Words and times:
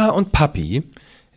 Papa 0.00 0.16
und 0.16 0.32
Papi. 0.32 0.82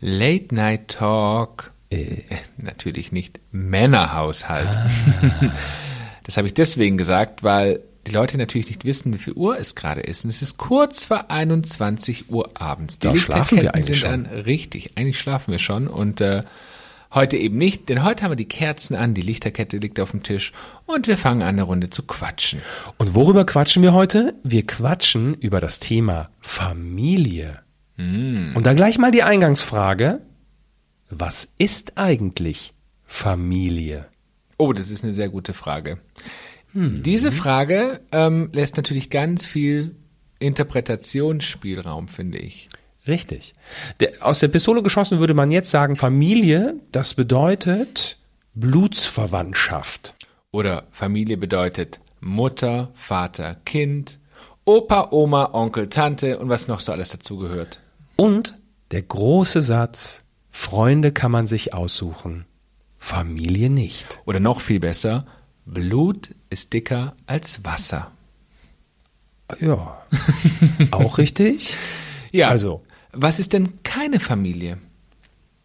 Late 0.00 0.54
Night 0.54 0.88
Talk. 0.88 1.72
Äh. 1.90 2.22
Natürlich 2.56 3.12
nicht 3.12 3.40
Männerhaushalt. 3.50 4.68
Ah. 4.68 4.90
Das 6.26 6.38
habe 6.38 6.46
ich 6.46 6.54
deswegen 6.54 6.96
gesagt, 6.96 7.42
weil 7.42 7.80
die 8.06 8.12
Leute 8.12 8.38
natürlich 8.38 8.68
nicht 8.68 8.86
wissen, 8.86 9.12
wie 9.12 9.18
viel 9.18 9.34
Uhr 9.34 9.58
es 9.58 9.74
gerade 9.74 10.00
ist. 10.00 10.24
Und 10.24 10.30
es 10.30 10.40
ist 10.40 10.56
kurz 10.56 11.04
vor 11.04 11.30
21 11.30 12.30
Uhr 12.30 12.48
abends. 12.54 12.98
Die 12.98 13.08
da 13.08 13.16
schlafen 13.18 13.60
wir 13.60 13.74
eigentlich 13.74 14.00
sind 14.00 14.10
schon. 14.10 14.26
An, 14.32 14.40
richtig, 14.44 14.96
eigentlich 14.96 15.20
schlafen 15.20 15.52
wir 15.52 15.58
schon. 15.58 15.86
Und 15.86 16.22
äh, 16.22 16.44
heute 17.12 17.36
eben 17.36 17.58
nicht, 17.58 17.90
denn 17.90 18.02
heute 18.04 18.24
haben 18.24 18.30
wir 18.30 18.36
die 18.36 18.48
Kerzen 18.48 18.94
an, 18.94 19.12
die 19.12 19.20
Lichterkette 19.20 19.76
liegt 19.76 20.00
auf 20.00 20.12
dem 20.12 20.22
Tisch 20.22 20.54
und 20.86 21.08
wir 21.08 21.18
fangen 21.18 21.42
an, 21.42 21.48
eine 21.48 21.64
Runde 21.64 21.90
zu 21.90 22.02
quatschen. 22.04 22.62
Und 22.96 23.14
worüber 23.14 23.44
quatschen 23.44 23.82
wir 23.82 23.92
heute? 23.92 24.34
Wir 24.42 24.64
quatschen 24.66 25.34
über 25.34 25.60
das 25.60 25.78
Thema 25.78 26.30
Familie. 26.40 27.63
Mm. 27.96 28.54
Und 28.54 28.66
dann 28.66 28.76
gleich 28.76 28.98
mal 28.98 29.10
die 29.10 29.22
Eingangsfrage. 29.22 30.20
Was 31.10 31.48
ist 31.58 31.96
eigentlich 31.96 32.74
Familie? 33.04 34.06
Oh, 34.56 34.72
das 34.72 34.90
ist 34.90 35.04
eine 35.04 35.12
sehr 35.12 35.28
gute 35.28 35.52
Frage. 35.52 35.98
Hm. 36.72 37.02
Diese 37.02 37.30
Frage 37.30 38.00
ähm, 38.12 38.50
lässt 38.52 38.76
natürlich 38.76 39.10
ganz 39.10 39.46
viel 39.46 39.94
Interpretationsspielraum, 40.38 42.08
finde 42.08 42.38
ich. 42.38 42.68
Richtig. 43.06 43.54
Der, 44.00 44.12
aus 44.20 44.40
der 44.40 44.48
Pistole 44.48 44.82
geschossen 44.82 45.18
würde 45.20 45.34
man 45.34 45.50
jetzt 45.50 45.70
sagen, 45.70 45.96
Familie, 45.96 46.74
das 46.90 47.14
bedeutet 47.14 48.18
Blutsverwandtschaft. 48.54 50.14
Oder 50.50 50.84
Familie 50.90 51.36
bedeutet 51.36 52.00
Mutter, 52.20 52.90
Vater, 52.94 53.56
Kind, 53.64 54.18
Opa, 54.64 55.08
Oma, 55.10 55.50
Onkel, 55.52 55.88
Tante 55.88 56.38
und 56.38 56.48
was 56.48 56.68
noch 56.68 56.80
so 56.80 56.92
alles 56.92 57.10
dazugehört. 57.10 57.80
Und 58.16 58.58
der 58.90 59.02
große 59.02 59.62
Satz, 59.62 60.24
Freunde 60.50 61.12
kann 61.12 61.32
man 61.32 61.46
sich 61.46 61.74
aussuchen. 61.74 62.46
Familie 62.98 63.70
nicht. 63.70 64.20
Oder 64.24 64.40
noch 64.40 64.60
viel 64.60 64.80
besser, 64.80 65.26
Blut 65.66 66.34
ist 66.50 66.72
dicker 66.72 67.14
als 67.26 67.64
Wasser. 67.64 68.10
Ja, 69.60 70.04
auch 70.90 71.18
richtig. 71.18 71.76
Ja, 72.32 72.48
also. 72.48 72.82
Was 73.12 73.38
ist 73.38 73.52
denn 73.52 73.84
keine 73.84 74.18
Familie? 74.18 74.78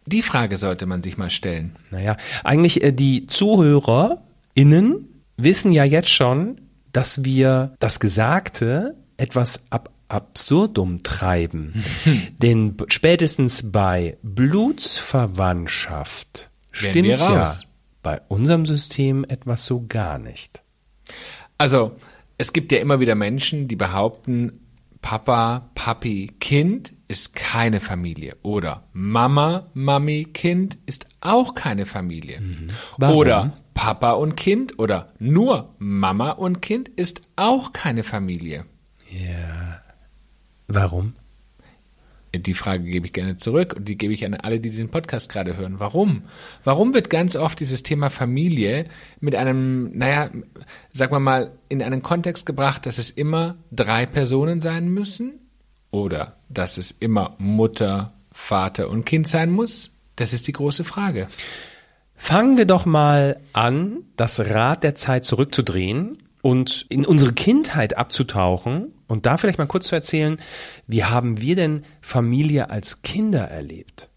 Die 0.06 0.22
Frage 0.22 0.56
sollte 0.56 0.86
man 0.86 1.02
sich 1.02 1.18
mal 1.18 1.30
stellen. 1.30 1.74
Naja, 1.90 2.16
eigentlich 2.44 2.80
äh, 2.84 2.92
die 2.92 3.26
ZuhörerInnen 3.26 5.22
wissen 5.36 5.72
ja 5.72 5.82
jetzt 5.82 6.10
schon, 6.10 6.60
dass 6.92 7.24
wir 7.24 7.74
das 7.80 7.98
Gesagte 7.98 8.94
etwas 9.16 9.64
ab 9.70 9.90
absurdum 10.10 11.02
treiben. 11.02 11.84
Denn 12.38 12.76
spätestens 12.88 13.70
bei 13.70 14.16
Blutsverwandtschaft 14.22 16.50
Stimmt 16.72 17.06
ja 17.06 17.54
bei 18.02 18.20
unserem 18.28 18.66
System 18.66 19.24
etwas 19.24 19.66
so 19.66 19.84
gar 19.86 20.18
nicht. 20.18 20.62
Also, 21.58 21.92
es 22.38 22.54
gibt 22.54 22.72
ja 22.72 22.78
immer 22.78 23.00
wieder 23.00 23.14
Menschen, 23.14 23.68
die 23.68 23.76
behaupten, 23.76 24.58
Papa, 25.02 25.70
Papi, 25.74 26.32
Kind 26.40 26.92
ist 27.08 27.34
keine 27.34 27.80
Familie. 27.80 28.36
Oder 28.42 28.84
Mama, 28.92 29.66
Mami, 29.74 30.28
Kind 30.32 30.78
ist 30.86 31.06
auch 31.20 31.54
keine 31.54 31.84
Familie. 31.86 32.40
Mhm. 32.40 32.68
Oder 33.04 33.52
Papa 33.74 34.12
und 34.12 34.36
Kind 34.36 34.78
oder 34.78 35.12
nur 35.18 35.74
Mama 35.78 36.30
und 36.30 36.62
Kind 36.62 36.88
ist 36.88 37.22
auch 37.36 37.72
keine 37.72 38.02
Familie. 38.02 38.64
Ja. 39.10 39.69
Warum? 40.72 41.14
Die 42.32 42.54
Frage 42.54 42.84
gebe 42.84 43.06
ich 43.06 43.12
gerne 43.12 43.38
zurück 43.38 43.74
und 43.76 43.88
die 43.88 43.98
gebe 43.98 44.14
ich 44.14 44.24
an 44.24 44.34
alle, 44.34 44.60
die 44.60 44.70
den 44.70 44.88
Podcast 44.88 45.28
gerade 45.28 45.56
hören. 45.56 45.80
Warum? 45.80 46.22
Warum 46.62 46.94
wird 46.94 47.10
ganz 47.10 47.34
oft 47.34 47.58
dieses 47.58 47.82
Thema 47.82 48.08
Familie 48.08 48.84
mit 49.18 49.34
einem, 49.34 49.90
naja, 49.98 50.30
sagen 50.92 51.12
wir 51.12 51.18
mal, 51.18 51.50
in 51.68 51.82
einen 51.82 52.02
Kontext 52.02 52.46
gebracht, 52.46 52.86
dass 52.86 52.98
es 52.98 53.10
immer 53.10 53.56
drei 53.72 54.06
Personen 54.06 54.60
sein 54.60 54.90
müssen? 54.90 55.40
Oder 55.90 56.36
dass 56.48 56.78
es 56.78 56.92
immer 56.92 57.34
Mutter, 57.38 58.12
Vater 58.30 58.90
und 58.90 59.04
Kind 59.04 59.26
sein 59.26 59.50
muss? 59.50 59.90
Das 60.14 60.32
ist 60.32 60.46
die 60.46 60.52
große 60.52 60.84
Frage. 60.84 61.26
Fangen 62.14 62.56
wir 62.56 62.66
doch 62.66 62.86
mal 62.86 63.40
an, 63.52 64.04
das 64.14 64.38
Rad 64.38 64.84
der 64.84 64.94
Zeit 64.94 65.24
zurückzudrehen 65.24 66.18
und 66.42 66.86
in 66.90 67.04
unsere 67.04 67.32
Kindheit 67.32 67.98
abzutauchen 67.98 68.92
und 69.10 69.26
da 69.26 69.36
vielleicht 69.36 69.58
mal 69.58 69.66
kurz 69.66 69.88
zu 69.88 69.94
erzählen, 69.94 70.40
wie 70.86 71.04
haben 71.04 71.40
wir 71.40 71.56
denn 71.56 71.84
Familie 72.00 72.70
als 72.70 73.02
Kinder 73.02 73.42
erlebt? 73.42 74.08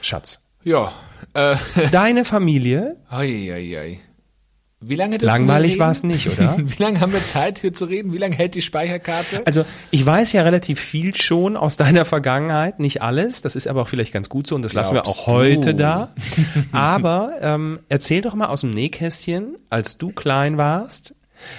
Schatz. 0.00 0.40
Ja. 0.64 0.92
Äh. 1.34 1.56
Deine 1.92 2.24
Familie? 2.24 2.96
Ei, 3.10 3.52
ei, 3.52 3.78
ei. 3.78 4.00
Wie 4.80 4.94
lange 4.94 5.16
Langweilig 5.16 5.80
war 5.80 5.90
es 5.90 6.04
nicht, 6.04 6.28
oder? 6.28 6.56
Wie 6.58 6.80
lange 6.80 7.00
haben 7.00 7.12
wir 7.12 7.26
Zeit 7.26 7.58
hier 7.58 7.74
zu 7.74 7.84
reden? 7.84 8.12
Wie 8.12 8.18
lange 8.18 8.36
hält 8.36 8.54
die 8.54 8.62
Speicherkarte? 8.62 9.44
Also 9.44 9.64
ich 9.90 10.06
weiß 10.06 10.32
ja 10.32 10.42
relativ 10.42 10.78
viel 10.78 11.16
schon 11.16 11.56
aus 11.56 11.76
deiner 11.76 12.04
Vergangenheit, 12.04 12.78
nicht 12.78 13.02
alles. 13.02 13.42
Das 13.42 13.56
ist 13.56 13.66
aber 13.66 13.82
auch 13.82 13.88
vielleicht 13.88 14.12
ganz 14.12 14.28
gut 14.28 14.46
so 14.46 14.54
und 14.54 14.62
das 14.62 14.72
Glaubst 14.72 14.92
lassen 14.92 15.04
wir 15.04 15.10
auch 15.10 15.24
du? 15.24 15.32
heute 15.32 15.74
da. 15.74 16.12
Aber 16.72 17.32
ähm, 17.40 17.80
erzähl 17.88 18.20
doch 18.20 18.36
mal 18.36 18.46
aus 18.46 18.60
dem 18.60 18.70
Nähkästchen, 18.70 19.56
als 19.68 19.98
du 19.98 20.12
klein 20.12 20.58
warst, 20.58 21.12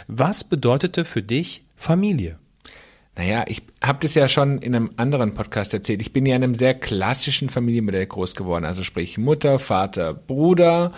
was 0.07 0.45
bedeutete 0.45 1.03
für 1.03 1.21
dich 1.21 1.63
Familie? 1.79 2.37
Naja, 3.15 3.45
ich 3.47 3.61
habe 3.81 3.99
das 4.01 4.15
ja 4.15 4.27
schon 4.27 4.59
in 4.59 4.75
einem 4.75 4.91
anderen 4.97 5.33
Podcast 5.33 5.73
erzählt. 5.73 6.01
Ich 6.01 6.11
bin 6.13 6.25
ja 6.25 6.35
in 6.35 6.43
einem 6.43 6.53
sehr 6.53 6.73
klassischen 6.73 7.49
Familienmodell 7.49 8.05
groß 8.05 8.35
geworden. 8.35 8.65
Also 8.65 8.83
sprich 8.83 9.17
Mutter, 9.17 9.59
Vater, 9.59 10.13
Bruder, 10.13 10.91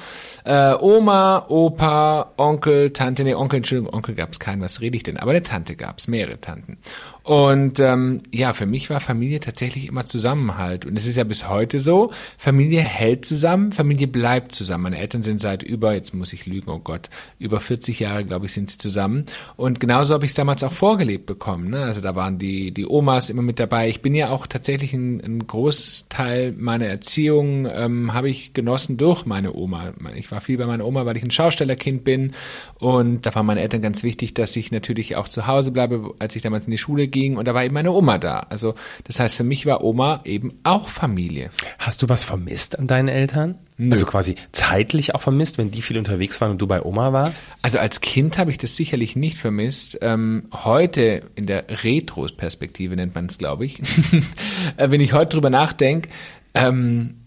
äh, 0.44 0.74
Oma, 0.74 1.46
Opa, 1.50 2.34
Onkel, 2.38 2.94
Tante. 2.94 3.24
Nee, 3.24 3.36
Onkel, 3.36 3.58
Entschuldigung, 3.58 3.94
Onkel 3.94 4.16
gab 4.16 4.32
es 4.32 4.40
keinen. 4.40 4.62
Was 4.62 4.82
rede 4.82 4.98
ich 4.98 5.04
denn? 5.04 5.18
Aber 5.18 5.32
eine 5.32 5.44
Tante 5.44 5.76
gab 5.76 6.00
es, 6.00 6.08
mehrere 6.08 6.42
Tanten. 6.42 6.80
Und 7.24 7.80
ähm, 7.80 8.24
ja, 8.32 8.54
für 8.54 8.66
mich 8.66 8.90
war 8.90 9.00
Familie 9.00 9.40
tatsächlich 9.40 9.88
immer 9.88 10.06
Zusammenhalt. 10.06 10.86
Und 10.86 10.98
es 10.98 11.06
ist 11.06 11.18
ja 11.18 11.24
bis 11.24 11.48
heute 11.48 11.78
so, 11.78 12.12
Familie 12.38 12.82
hält 12.82 13.26
zusammen, 13.26 13.72
Familie 13.72 14.08
bleibt 14.08 14.56
zusammen. 14.56 14.86
Meine 14.86 14.98
Eltern 14.98 15.22
sind 15.22 15.40
seit 15.40 15.62
über, 15.62 15.94
jetzt 15.94 16.16
muss 16.16 16.34
ich 16.34 16.48
lügen, 16.48 16.72
oh 16.72 16.80
Gott, 16.80 17.10
über 17.38 17.60
40 17.60 18.00
Jahre, 18.00 18.26
glaube 18.26 18.48
ich, 18.48 18.54
sind 18.54 18.72
sie 18.72 18.78
zusammen. 18.80 19.26
Und 19.56 19.80
genauso 19.80 20.16
habe 20.16 20.26
ich 20.26 20.32
es 20.32 20.36
damals 20.36 20.64
auch 20.64 20.72
vorgelebt 20.72 21.28
bekommen. 21.28 21.70
Ne? 21.70 21.84
Also 21.84 22.02
da 22.02 22.16
waren 22.16 22.40
die, 22.40 22.72
die 22.72 22.88
Omas 22.88 23.30
immer 23.30 23.44
mit 23.44 23.60
dabei. 23.60 23.88
Ich 23.88 24.02
bin 24.02 24.16
ja 24.16 24.30
auch 24.30 24.48
tatsächlich 24.48 24.94
ein, 24.94 25.22
ein 25.22 25.46
Großteil 25.46 26.54
meiner 26.58 26.88
Erziehung 26.88 27.68
ähm, 27.72 28.14
habe 28.14 28.30
ich 28.30 28.54
genossen 28.54 28.98
durch 28.98 29.28
meine 29.28 29.54
Oma. 29.54 29.94
Ich 30.16 30.32
war 30.32 30.42
viel 30.42 30.58
bei 30.58 30.66
meiner 30.66 30.86
Oma, 30.86 31.06
weil 31.06 31.18
ich 31.18 31.24
ein 31.24 31.32
Schaustellerkind 31.32 32.04
bin. 32.04 32.34
Und 32.80 33.28
da 33.28 33.36
waren 33.36 33.46
meine 33.46 33.62
Eltern 33.62 33.84
ganz 33.84 34.02
wichtig, 34.02 34.34
dass 34.34 34.56
ich 34.56 34.72
natürlich 34.72 35.16
auch 35.18 35.28
zu 35.28 35.46
Hause 35.46 35.72
bleibe, 35.72 36.16
als 36.18 36.36
ich 36.36 36.42
damals 36.42 36.66
in 36.66 36.72
die 36.72 36.80
Schule 36.80 37.11
ging 37.12 37.38
und 37.38 37.48
da 37.48 37.54
war 37.54 37.64
eben 37.64 37.74
meine 37.74 37.92
Oma 37.92 38.18
da. 38.18 38.40
Also 38.50 38.76
das 39.04 39.20
heißt, 39.20 39.36
für 39.36 39.44
mich 39.44 39.66
war 39.66 39.84
Oma 39.84 40.22
eben 40.26 40.54
auch 40.64 40.88
Familie. 40.88 41.52
Hast 41.80 42.02
du 42.02 42.10
was 42.10 42.24
vermisst 42.24 42.80
an 42.80 42.88
deinen 42.88 43.08
Eltern? 43.08 43.56
Nö. 43.78 43.94
Also 43.94 44.06
quasi 44.06 44.36
zeitlich 44.52 45.16
auch 45.16 45.22
vermisst, 45.22 45.58
wenn 45.58 45.72
die 45.72 45.82
viel 45.82 45.98
unterwegs 45.98 46.40
waren 46.40 46.52
und 46.52 46.62
du 46.62 46.68
bei 46.68 46.84
Oma 46.84 47.14
warst? 47.14 47.48
Also 47.62 47.80
als 47.80 48.00
Kind 48.02 48.38
habe 48.38 48.52
ich 48.52 48.58
das 48.58 48.76
sicherlich 48.76 49.16
nicht 49.16 49.38
vermisst. 49.38 49.98
Ähm, 50.02 50.44
heute 50.54 51.24
in 51.36 51.48
der 51.48 51.66
Retro-Perspektive 51.84 52.96
nennt 52.96 53.16
man 53.16 53.26
es, 53.26 53.38
glaube 53.38 53.66
ich, 53.66 53.80
äh, 54.78 54.92
wenn 54.92 55.02
ich 55.02 55.14
heute 55.14 55.36
drüber 55.36 55.50
nachdenke, 55.50 56.10
ähm, 56.54 57.22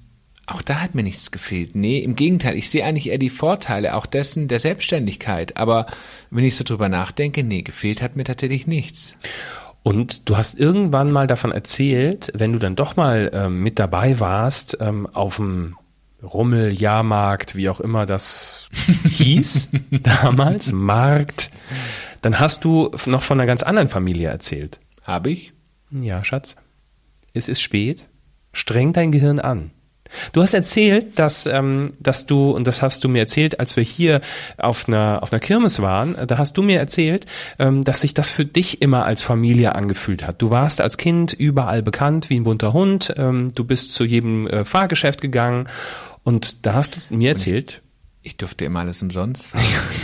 auch 0.47 0.63
da 0.63 0.81
hat 0.81 0.95
mir 0.95 1.03
nichts 1.03 1.31
gefehlt. 1.31 1.75
Nee, 1.75 1.99
im 1.99 2.17
Gegenteil, 2.17 2.57
ich 2.57 2.69
sehe 2.69 2.85
eigentlich 2.85 3.09
eher 3.09 3.19
die 3.19 3.31
Vorteile 3.31 3.95
auch 3.95 4.05
dessen 4.05 4.47
der 4.47 4.59
Selbstständigkeit. 4.59 5.57
Aber 5.57 5.87
wenn 6.31 6.45
ich 6.45 6.57
so 6.57 6.65
drüber 6.65 6.89
nachdenke, 6.89 7.43
nee, 7.43 7.63
gefehlt 7.63 8.03
hat 8.03 8.17
mir 8.17 8.25
tatsächlich 8.25 8.67
nichts. 8.67 9.17
Und 9.85 10.31
du 10.31 10.37
hast 10.39 10.59
irgendwann 10.59 11.13
mal 11.13 11.27
davon 11.27 11.53
erzählt, 11.53 12.33
wenn 12.35 12.55
du 12.55 12.59
dann 12.59 12.75
doch 12.75 12.97
mal 12.97 13.31
ähm, 13.35 13.63
mit 13.63 13.79
dabei 13.79 14.19
warst, 14.19 14.79
ähm, 14.81 15.07
auf 15.13 15.37
dem 15.37 15.77
Rummel, 16.23 16.73
Jahrmarkt, 16.73 17.55
wie 17.55 17.69
auch 17.69 17.81
immer 17.81 18.07
das 18.07 18.71
hieß, 19.05 19.69
damals, 19.91 20.73
Markt, 20.73 21.51
dann 22.23 22.41
hast 22.41 22.65
du 22.65 22.91
noch 23.05 23.23
von 23.23 23.39
einer 23.39 23.47
ganz 23.47 23.63
anderen 23.63 23.91
Familie 23.91 24.31
erzählt. 24.31 24.81
Habe 25.03 25.31
ich? 25.31 25.53
Ja, 25.91 26.25
Schatz. 26.25 26.57
Es 27.35 27.51
ist 27.51 27.61
spät. 27.61 28.09
Streng 28.55 28.95
dein 28.95 29.13
Gehirn 29.13 29.39
an. 29.39 29.71
Du 30.33 30.43
hast 30.43 30.55
erzählt, 30.55 31.19
dass, 31.19 31.47
ähm, 31.47 31.95
dass 32.01 32.27
du, 32.27 32.51
und 32.51 32.67
das 32.67 32.83
hast 32.83 33.05
du 33.05 33.09
mir 33.09 33.21
erzählt, 33.21 33.61
als 33.61 33.77
wir 33.77 33.85
hier 33.85 34.21
auf 34.57 34.89
einer, 34.89 35.21
auf 35.23 35.33
einer 35.33 35.41
Kirmes 35.41 35.81
waren, 35.81 36.17
da 36.27 36.39
hast 36.39 36.57
du 36.57 36.63
mir 36.63 36.79
erzählt, 36.79 37.27
ähm, 37.59 37.85
dass 37.85 38.01
sich 38.01 38.15
das 38.15 38.31
für 38.31 38.45
dich 38.45 38.83
immer 38.83 39.05
als 39.05 39.23
Familie 39.23 39.75
angefühlt 39.75 40.27
hat. 40.27 40.43
Du 40.43 40.51
warst 40.51 40.81
als 40.81 40.97
Kind 40.97 41.33
überall 41.33 41.83
bekannt 41.83 42.31
wie 42.31 42.39
ein 42.39 42.45
bunter 42.45 42.73
Hund, 42.73 43.15
ähm, 43.17 43.49
du 43.55 43.65
bist 43.65 43.95
zu 43.95 44.05
jedem 44.05 44.47
äh, 44.47 44.65
Fahrgeschäft 44.65 45.21
gegangen 45.21 45.69
und 46.23 46.67
da 46.67 46.75
hast 46.75 46.97
du 46.97 47.17
mir 47.17 47.31
erzählt, 47.31 47.83
ich 48.23 48.37
durfte 48.39 48.65
immer 48.65 48.81
alles 48.81 49.03
umsonst 49.03 49.51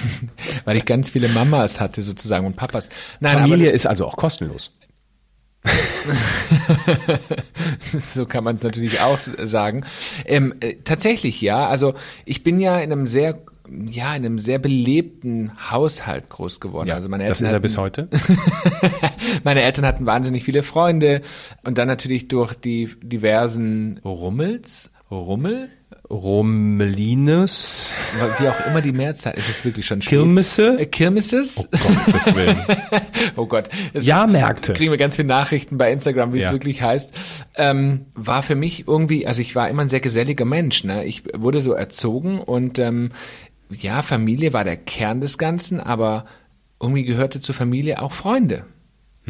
weil 0.64 0.76
ich 0.76 0.84
ganz 0.84 1.10
viele 1.10 1.28
Mamas 1.28 1.80
hatte 1.80 2.02
sozusagen 2.02 2.46
und 2.46 2.56
Papas. 2.56 2.88
Nein, 3.18 3.38
Familie 3.38 3.70
ist 3.70 3.86
also 3.86 4.06
auch 4.06 4.16
kostenlos. 4.16 4.72
so 8.14 8.26
kann 8.26 8.44
man 8.44 8.56
es 8.56 8.62
natürlich 8.62 9.00
auch 9.00 9.18
sagen. 9.18 9.84
Ähm, 10.24 10.54
äh, 10.60 10.76
tatsächlich 10.84 11.40
ja. 11.40 11.68
Also 11.68 11.94
ich 12.24 12.42
bin 12.42 12.60
ja 12.60 12.78
in 12.78 12.92
einem 12.92 13.06
sehr 13.06 13.38
ja, 13.88 14.16
in 14.16 14.26
einem 14.26 14.38
sehr 14.38 14.58
belebten 14.58 15.52
Haushalt 15.70 16.28
groß 16.28 16.58
geworden. 16.58 16.88
Ja, 16.88 16.96
also 16.96 17.08
meine 17.08 17.28
das 17.28 17.40
Eltern 17.40 17.46
ist 17.46 17.52
er 17.52 17.54
hatten, 17.54 17.62
bis 17.62 17.78
heute. 17.78 18.08
meine 19.44 19.62
Eltern 19.62 19.86
hatten 19.86 20.06
wahnsinnig 20.06 20.42
viele 20.42 20.64
Freunde 20.64 21.22
und 21.62 21.78
dann 21.78 21.86
natürlich 21.86 22.26
durch 22.26 22.54
die 22.54 22.90
diversen 23.00 24.00
Rummels, 24.04 24.90
Rummel, 25.08 25.68
Romelinus, 26.10 27.92
wie 28.38 28.48
auch 28.48 28.66
immer 28.66 28.80
die 28.82 28.92
Mehrzahl, 28.92 29.34
ist 29.36 29.48
es 29.48 29.64
wirklich 29.64 29.86
schon 29.86 30.02
spät. 30.02 30.10
Kirmesse, 30.18 30.76
Äh, 30.80 30.86
Kirmeses? 30.86 31.56
oh 31.58 31.66
Gottes 32.06 32.34
Willen. 32.34 32.56
Oh 33.36 33.46
Gott. 33.46 33.68
Es 33.92 34.06
Jahrmärkte. 34.06 34.72
kriegen 34.72 34.90
wir 34.90 34.98
ganz 34.98 35.16
viele 35.16 35.28
Nachrichten 35.28 35.78
bei 35.78 35.92
Instagram, 35.92 36.32
wie 36.32 36.38
es 36.38 36.44
Ja. 36.44 36.52
wirklich 36.52 36.82
heißt. 36.82 37.10
Ähm, 37.56 38.06
war 38.14 38.42
für 38.42 38.54
mich 38.56 38.86
irgendwie, 38.88 39.26
also 39.26 39.40
ich 39.40 39.54
war 39.54 39.68
immer 39.68 39.82
ein 39.82 39.88
sehr 39.88 40.00
geselliger 40.00 40.44
Mensch. 40.44 40.84
Ne? 40.84 41.04
Ich 41.04 41.22
wurde 41.34 41.60
so 41.60 41.72
erzogen 41.72 42.40
und 42.40 42.78
ähm, 42.78 43.12
ja, 43.70 44.02
Familie 44.02 44.52
war 44.52 44.64
der 44.64 44.76
Kern 44.76 45.20
des 45.20 45.38
Ganzen, 45.38 45.80
aber 45.80 46.24
irgendwie 46.80 47.04
gehörte 47.04 47.40
zur 47.40 47.54
Familie 47.54 48.02
auch 48.02 48.12
Freunde. 48.12 48.64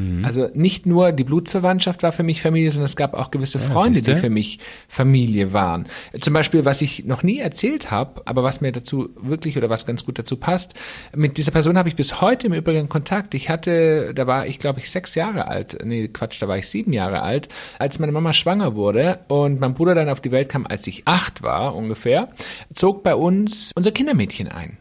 Mhm. 0.00 0.24
Also 0.24 0.48
nicht 0.54 0.86
nur 0.86 1.12
die 1.12 1.24
Blutsverwandtschaft 1.24 2.02
war 2.02 2.12
für 2.12 2.22
mich 2.22 2.40
Familie, 2.42 2.70
sondern 2.70 2.86
es 2.86 2.96
gab 2.96 3.14
auch 3.14 3.30
gewisse 3.30 3.58
Freunde, 3.58 3.94
siehste. 3.94 4.14
die 4.14 4.20
für 4.20 4.30
mich 4.30 4.58
Familie 4.88 5.52
waren. 5.52 5.86
Zum 6.20 6.32
Beispiel, 6.32 6.64
was 6.64 6.80
ich 6.82 7.04
noch 7.04 7.22
nie 7.22 7.38
erzählt 7.38 7.90
habe, 7.90 8.22
aber 8.24 8.42
was 8.42 8.60
mir 8.60 8.72
dazu 8.72 9.10
wirklich 9.20 9.56
oder 9.56 9.70
was 9.70 9.86
ganz 9.86 10.04
gut 10.04 10.18
dazu 10.18 10.36
passt, 10.36 10.74
mit 11.14 11.36
dieser 11.36 11.52
Person 11.52 11.76
habe 11.76 11.88
ich 11.88 11.96
bis 11.96 12.20
heute 12.20 12.46
im 12.46 12.54
Übrigen 12.54 12.88
Kontakt. 12.88 13.34
Ich 13.34 13.50
hatte, 13.50 14.12
da 14.14 14.26
war 14.26 14.46
ich 14.46 14.58
glaube 14.58 14.80
ich 14.80 14.90
sechs 14.90 15.14
Jahre 15.14 15.48
alt, 15.48 15.78
nee 15.84 16.08
Quatsch, 16.08 16.40
da 16.40 16.48
war 16.48 16.56
ich 16.56 16.68
sieben 16.68 16.92
Jahre 16.92 17.22
alt, 17.22 17.48
als 17.78 17.98
meine 17.98 18.12
Mama 18.12 18.32
schwanger 18.32 18.74
wurde 18.74 19.20
und 19.28 19.60
mein 19.60 19.74
Bruder 19.74 19.94
dann 19.94 20.08
auf 20.08 20.20
die 20.20 20.32
Welt 20.32 20.48
kam, 20.48 20.66
als 20.66 20.86
ich 20.86 21.02
acht 21.04 21.42
war 21.42 21.74
ungefähr, 21.74 22.28
zog 22.74 23.02
bei 23.02 23.14
uns 23.14 23.72
unser 23.74 23.92
Kindermädchen 23.92 24.48
ein. 24.48 24.79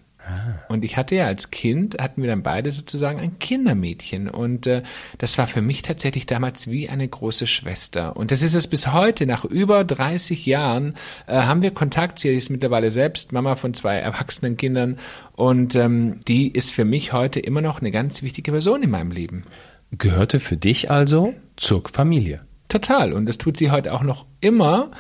Und 0.68 0.86
ich 0.86 0.98
hatte 0.98 1.16
ja 1.16 1.26
als 1.26 1.52
Kind, 1.52 2.00
hatten 2.00 2.22
wir 2.22 2.30
dann 2.30 2.44
beide 2.44 2.72
sozusagen 2.72 3.20
ein 3.20 3.40
Kindermädchen. 3.40 4.30
Und 4.30 4.68
äh, 4.68 4.84
das 5.18 5.38
war 5.38 5.48
für 5.48 5.62
mich 5.62 5.82
tatsächlich 5.82 6.26
damals 6.26 6.70
wie 6.70 6.90
eine 6.90 7.08
große 7.08 7.48
Schwester. 7.48 8.16
Und 8.16 8.32
das 8.32 8.42
ist 8.42 8.54
es 8.54 8.68
bis 8.68 8.94
heute, 8.94 9.26
nach 9.26 9.46
über 9.46 9.84
30 9.84 10.46
Jahren, 10.46 10.96
äh, 11.28 11.42
haben 11.42 11.62
wir 11.62 11.72
Kontakt. 11.72 12.20
Sie 12.20 12.30
ist 12.30 12.50
mittlerweile 12.50 12.92
selbst 12.92 13.32
Mama 13.32 13.56
von 13.56 13.74
zwei 13.74 13.96
erwachsenen 13.96 14.58
Kindern. 14.58 14.98
Und 15.34 15.76
ähm, 15.76 16.22
die 16.28 16.52
ist 16.52 16.72
für 16.72 16.86
mich 16.86 17.14
heute 17.14 17.40
immer 17.40 17.62
noch 17.62 17.80
eine 17.80 17.92
ganz 17.92 18.22
wichtige 18.22 18.52
Person 18.52 18.84
in 18.84 18.90
meinem 18.90 19.12
Leben. 19.12 19.44
Gehörte 19.92 20.40
für 20.40 20.58
dich 20.58 20.92
also 20.92 21.34
zur 21.58 21.84
Familie. 21.92 22.42
Total. 22.70 23.14
Und 23.14 23.26
das 23.26 23.40
tut 23.40 23.58
sie 23.58 23.72
heute 23.72 23.94
auch 23.94 24.04
noch 24.04 24.28
immer, 24.42 24.92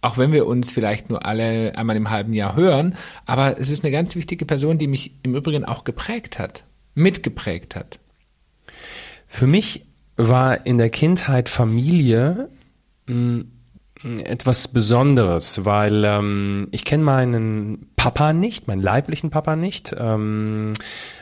auch 0.00 0.18
wenn 0.18 0.32
wir 0.32 0.46
uns 0.46 0.72
vielleicht 0.72 1.10
nur 1.10 1.26
alle 1.26 1.76
einmal 1.76 1.96
im 1.96 2.10
halben 2.10 2.32
Jahr 2.32 2.56
hören. 2.56 2.94
Aber 3.26 3.58
es 3.58 3.70
ist 3.70 3.84
eine 3.84 3.90
ganz 3.90 4.14
wichtige 4.16 4.44
Person, 4.44 4.78
die 4.78 4.86
mich 4.86 5.12
im 5.22 5.34
Übrigen 5.34 5.64
auch 5.64 5.84
geprägt 5.84 6.38
hat, 6.38 6.64
mitgeprägt 6.94 7.74
hat. 7.74 7.98
Für 9.26 9.46
mich 9.46 9.84
war 10.16 10.66
in 10.66 10.78
der 10.78 10.90
Kindheit 10.90 11.48
Familie 11.48 12.48
mh, 13.08 13.44
etwas 14.04 14.68
Besonderes, 14.68 15.64
weil 15.64 16.04
ähm, 16.04 16.68
ich 16.70 16.84
kenne 16.84 17.02
meinen 17.02 17.90
Papa 17.96 18.32
nicht, 18.32 18.68
meinen 18.68 18.82
leiblichen 18.82 19.30
Papa 19.30 19.56
nicht. 19.56 19.94
Ähm, 19.98 20.74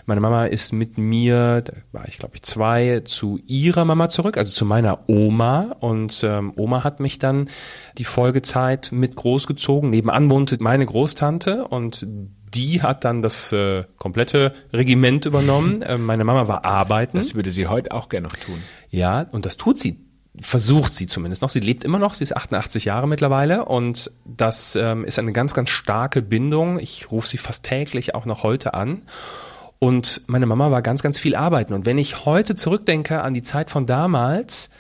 meine 0.05 0.21
Mama 0.21 0.45
ist 0.45 0.73
mit 0.73 0.99
mir, 0.99 1.63
da 1.63 1.73
war 1.93 2.09
ich 2.09 2.19
glaube 2.19 2.35
ich 2.35 2.43
zwei, 2.43 3.01
zu 3.05 3.39
ihrer 3.47 3.85
Mama 3.85 4.09
zurück, 4.09 4.37
also 4.37 4.53
zu 4.53 4.67
meiner 4.67 5.09
Oma. 5.09 5.77
Und 5.81 6.23
ähm, 6.23 6.53
Oma 6.57 6.85
hat 6.85 7.01
mich 7.01 7.19
dann 7.19 7.49
die 7.97 8.05
Folgezeit 8.05 8.91
mit 8.93 9.17
großgezogen. 9.17 9.91
Nebenan 9.91 10.31
wohnte 10.31 10.59
meine 10.61 10.85
Großtante 10.85 11.67
und 11.69 12.07
die 12.55 12.83
hat 12.83 13.05
dann 13.05 13.23
das 13.23 13.53
äh, 13.53 13.85
komplette 13.97 14.53
Regiment 14.73 15.25
übernommen. 15.27 15.85
Ähm, 15.87 16.05
meine 16.05 16.25
Mama 16.25 16.49
war 16.49 16.65
arbeiten. 16.65 17.17
Das 17.17 17.35
würde 17.35 17.53
sie 17.53 17.69
heute 17.69 17.93
auch 17.93 18.09
gerne 18.09 18.27
noch 18.27 18.35
tun. 18.35 18.61
Ja, 18.91 19.27
und 19.31 19.47
das 19.47 19.57
tut 19.57 19.79
sie 19.79 20.06
versucht 20.41 20.95
sie 20.95 21.07
zumindest 21.07 21.43
noch. 21.43 21.51
Sie 21.51 21.61
lebt 21.61 21.85
immer 21.85 21.99
noch, 21.99 22.15
sie 22.15 22.25
ist 22.25 22.37
88 22.37 22.85
Jahre 22.85 23.09
mittlerweile 23.09 23.65
und 23.65 24.11
das 24.25 24.77
ähm, 24.77 25.05
ist 25.05 25.19
eine 25.19 25.33
ganz, 25.33 25.55
ganz 25.55 25.71
starke 25.71 26.23
Bindung. 26.23 26.79
Ich 26.79 27.11
rufe 27.11 27.27
sie 27.27 27.39
fast 27.39 27.65
täglich 27.65 28.15
auch 28.15 28.27
noch 28.27 28.43
heute 28.43 28.75
an. 28.75 29.03
Und 29.79 30.23
meine 30.27 30.47
Mama 30.47 30.71
war 30.71 30.83
ganz, 30.83 31.03
ganz 31.03 31.19
viel 31.19 31.35
arbeiten. 31.35 31.75
Und 31.75 31.85
wenn 31.85 31.99
ich 31.99 32.25
heute 32.25 32.55
zurückdenke 32.55 33.21
an 33.21 33.35
die 33.35 33.43
Zeit 33.43 33.71
von 33.71 33.87
damals, 33.87 34.71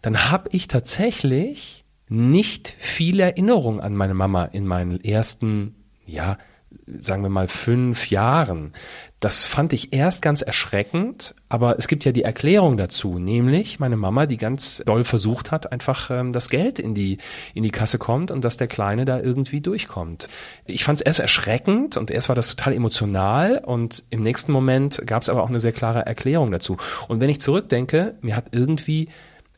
dann 0.00 0.30
habe 0.30 0.48
ich 0.52 0.68
tatsächlich 0.68 1.84
nicht 2.08 2.74
viel 2.78 3.18
Erinnerung 3.20 3.80
an 3.80 3.96
meine 3.96 4.14
Mama 4.14 4.44
in 4.44 4.66
meinen 4.66 5.02
ersten, 5.02 5.74
ja, 6.06 6.38
sagen 6.86 7.22
wir 7.22 7.30
mal 7.30 7.48
fünf 7.48 8.10
Jahren. 8.10 8.72
Das 9.20 9.46
fand 9.46 9.72
ich 9.72 9.94
erst 9.94 10.20
ganz 10.20 10.42
erschreckend, 10.42 11.34
aber 11.48 11.78
es 11.78 11.88
gibt 11.88 12.04
ja 12.04 12.12
die 12.12 12.24
Erklärung 12.24 12.76
dazu, 12.76 13.18
nämlich 13.18 13.80
meine 13.80 13.96
Mama, 13.96 14.26
die 14.26 14.36
ganz 14.36 14.82
doll 14.84 15.04
versucht 15.04 15.50
hat, 15.50 15.72
einfach 15.72 16.10
ähm, 16.10 16.32
das 16.32 16.50
Geld 16.50 16.78
in 16.78 16.94
die 16.94 17.18
in 17.54 17.62
die 17.62 17.70
Kasse 17.70 17.98
kommt 17.98 18.30
und 18.30 18.44
dass 18.44 18.58
der 18.58 18.66
Kleine 18.66 19.06
da 19.06 19.18
irgendwie 19.18 19.60
durchkommt. 19.60 20.28
Ich 20.66 20.84
fand 20.84 21.00
es 21.00 21.06
erst 21.06 21.20
erschreckend 21.20 21.96
und 21.96 22.10
erst 22.10 22.28
war 22.28 22.36
das 22.36 22.48
total 22.48 22.74
emotional 22.74 23.62
und 23.64 24.04
im 24.10 24.22
nächsten 24.22 24.52
Moment 24.52 25.02
gab 25.06 25.22
es 25.22 25.28
aber 25.28 25.42
auch 25.42 25.48
eine 25.48 25.60
sehr 25.60 25.72
klare 25.72 26.04
Erklärung 26.04 26.50
dazu. 26.50 26.76
Und 27.08 27.20
wenn 27.20 27.30
ich 27.30 27.40
zurückdenke, 27.40 28.16
mir 28.20 28.36
hat 28.36 28.46
irgendwie 28.52 29.08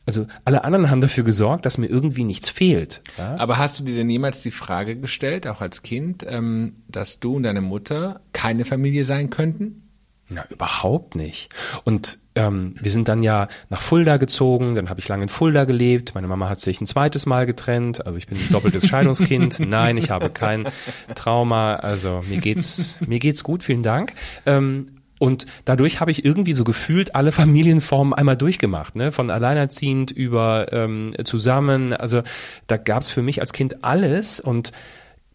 also 0.07 0.25
alle 0.45 0.63
anderen 0.63 0.89
haben 0.89 1.01
dafür 1.01 1.23
gesorgt, 1.23 1.65
dass 1.65 1.77
mir 1.77 1.87
irgendwie 1.87 2.23
nichts 2.23 2.49
fehlt. 2.49 3.01
Ja? 3.17 3.35
Aber 3.37 3.57
hast 3.57 3.79
du 3.79 3.83
dir 3.83 3.95
denn 3.95 4.09
jemals 4.09 4.41
die 4.41 4.51
Frage 4.51 4.95
gestellt, 4.95 5.45
auch 5.47 5.61
als 5.61 5.83
Kind, 5.83 6.25
ähm, 6.27 6.77
dass 6.87 7.19
du 7.19 7.35
und 7.35 7.43
deine 7.43 7.61
Mutter 7.61 8.21
keine 8.31 8.65
Familie 8.65 9.03
sein 9.03 9.29
könnten? 9.29 9.83
Na, 10.29 10.45
überhaupt 10.49 11.15
nicht. 11.15 11.49
Und 11.85 12.19
ähm, 12.35 12.75
wir 12.81 12.91
sind 12.91 13.07
dann 13.07 13.23
ja 13.23 13.47
nach 13.69 13.81
Fulda 13.81 14.17
gezogen, 14.17 14.75
dann 14.75 14.89
habe 14.89 14.99
ich 14.99 15.07
lange 15.07 15.23
in 15.23 15.29
Fulda 15.29 15.63
gelebt. 15.63 16.15
Meine 16.15 16.27
Mama 16.27 16.49
hat 16.49 16.59
sich 16.59 16.81
ein 16.81 16.87
zweites 16.87 17.25
Mal 17.25 17.45
getrennt, 17.45 18.05
also 18.05 18.17
ich 18.17 18.27
bin 18.27 18.37
ein 18.37 18.51
doppeltes 18.51 18.87
Scheidungskind. 18.89 19.61
Nein, 19.61 19.95
ich 19.95 20.09
habe 20.09 20.29
kein 20.29 20.67
Trauma, 21.15 21.75
also 21.75 22.23
mir 22.27 22.39
geht's 22.39 22.97
mir 23.05 23.19
geht's 23.19 23.43
gut, 23.43 23.63
vielen 23.63 23.83
Dank. 23.83 24.13
Ähm, 24.45 24.96
und 25.19 25.45
dadurch 25.65 25.99
habe 25.99 26.11
ich 26.11 26.23
irgendwie 26.25 26.53
so 26.53 26.63
gefühlt 26.63 27.15
alle 27.15 27.31
Familienformen 27.31 28.13
einmal 28.13 28.37
durchgemacht, 28.37 28.95
ne? 28.95 29.11
Von 29.11 29.29
alleinerziehend 29.29 30.11
über 30.11 30.71
ähm, 30.71 31.13
zusammen. 31.23 31.93
Also 31.93 32.21
da 32.67 32.77
gab 32.77 33.01
es 33.01 33.09
für 33.09 33.21
mich 33.21 33.41
als 33.41 33.53
Kind 33.53 33.83
alles 33.83 34.39
und 34.39 34.71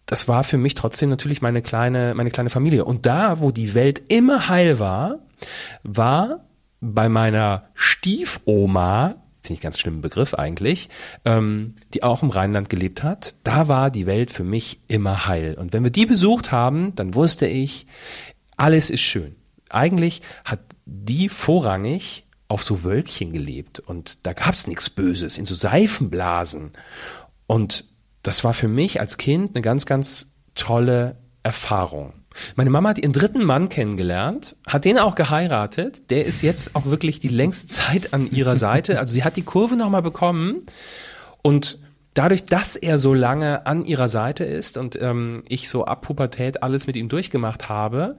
das 0.06 0.28
war 0.28 0.44
für 0.44 0.58
mich 0.58 0.74
trotzdem 0.74 1.08
natürlich 1.08 1.42
meine 1.42 1.62
kleine, 1.62 2.14
meine 2.14 2.30
kleine 2.30 2.50
Familie. 2.50 2.84
Und 2.84 3.06
da, 3.06 3.40
wo 3.40 3.50
die 3.50 3.74
Welt 3.74 4.02
immer 4.08 4.48
heil 4.48 4.78
war, 4.78 5.20
war 5.82 6.44
bei 6.80 7.08
meiner 7.08 7.64
Stiefoma, 7.74 9.14
finde 9.40 9.54
ich 9.54 9.60
ganz 9.60 9.78
schlimmen 9.78 10.02
Begriff 10.02 10.34
eigentlich, 10.34 10.88
ähm, 11.24 11.76
die 11.94 12.02
auch 12.02 12.22
im 12.22 12.30
Rheinland 12.30 12.68
gelebt 12.68 13.02
hat, 13.02 13.36
da 13.44 13.68
war 13.68 13.90
die 13.90 14.06
Welt 14.06 14.30
für 14.30 14.44
mich 14.44 14.80
immer 14.88 15.26
heil. 15.26 15.54
Und 15.54 15.72
wenn 15.72 15.84
wir 15.84 15.90
die 15.90 16.06
besucht 16.06 16.52
haben, 16.52 16.94
dann 16.94 17.14
wusste 17.14 17.46
ich, 17.46 17.86
alles 18.56 18.90
ist 18.90 19.00
schön. 19.00 19.36
Eigentlich 19.74 20.22
hat 20.44 20.60
die 20.84 21.28
vorrangig 21.28 22.24
auf 22.48 22.62
so 22.62 22.84
Wölkchen 22.84 23.32
gelebt 23.32 23.80
und 23.80 24.26
da 24.26 24.34
gab's 24.34 24.66
nichts 24.66 24.90
Böses, 24.90 25.38
in 25.38 25.46
so 25.46 25.54
Seifenblasen. 25.54 26.72
Und 27.46 27.84
das 28.22 28.44
war 28.44 28.54
für 28.54 28.68
mich 28.68 29.00
als 29.00 29.16
Kind 29.16 29.56
eine 29.56 29.62
ganz, 29.62 29.86
ganz 29.86 30.26
tolle 30.54 31.16
Erfahrung. 31.42 32.12
Meine 32.56 32.70
Mama 32.70 32.90
hat 32.90 32.98
ihren 32.98 33.12
dritten 33.12 33.44
Mann 33.44 33.68
kennengelernt, 33.68 34.56
hat 34.66 34.84
den 34.84 34.98
auch 34.98 35.14
geheiratet. 35.14 36.10
Der 36.10 36.24
ist 36.24 36.42
jetzt 36.42 36.74
auch 36.76 36.86
wirklich 36.86 37.20
die 37.20 37.28
längste 37.28 37.68
Zeit 37.68 38.14
an 38.14 38.30
ihrer 38.30 38.56
Seite. 38.56 38.98
Also 38.98 39.12
sie 39.12 39.24
hat 39.24 39.36
die 39.36 39.42
Kurve 39.42 39.76
nochmal 39.76 40.02
bekommen 40.02 40.66
und 41.42 41.78
dadurch, 42.14 42.44
dass 42.44 42.76
er 42.76 42.98
so 42.98 43.14
lange 43.14 43.66
an 43.66 43.84
ihrer 43.84 44.08
Seite 44.08 44.44
ist 44.44 44.76
und 44.76 45.00
ähm, 45.00 45.42
ich 45.48 45.68
so 45.68 45.84
ab 45.84 46.02
Pubertät 46.02 46.62
alles 46.62 46.86
mit 46.86 46.96
ihm 46.96 47.08
durchgemacht 47.08 47.68
habe, 47.68 48.18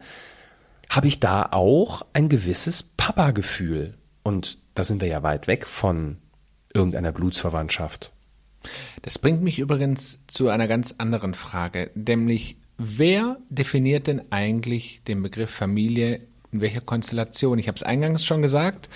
habe 0.94 1.08
ich 1.08 1.20
da 1.20 1.50
auch 1.52 2.04
ein 2.14 2.30
gewisses 2.30 2.84
Papa-Gefühl. 2.84 3.96
Und 4.22 4.60
da 4.76 4.84
sind 4.84 5.02
wir 5.02 5.08
ja 5.08 5.24
weit 5.24 5.48
weg 5.48 5.66
von 5.66 6.18
irgendeiner 6.72 7.12
Blutsverwandtschaft. 7.12 8.14
Das 9.02 9.18
bringt 9.18 9.42
mich 9.42 9.58
übrigens 9.58 10.20
zu 10.28 10.50
einer 10.50 10.68
ganz 10.68 10.96
anderen 11.00 11.34
Frage, 11.34 11.90
nämlich 11.96 12.58
wer 12.78 13.38
definiert 13.50 14.06
denn 14.06 14.22
eigentlich 14.32 15.02
den 15.08 15.24
Begriff 15.24 15.50
Familie 15.50 16.22
in 16.52 16.62
welcher 16.62 16.82
Konstellation? 16.82 17.58
Ich 17.58 17.68
habe 17.68 17.76
es 17.76 17.84
eingangs 17.84 18.24
schon 18.24 18.44
gesagt, 18.44 18.88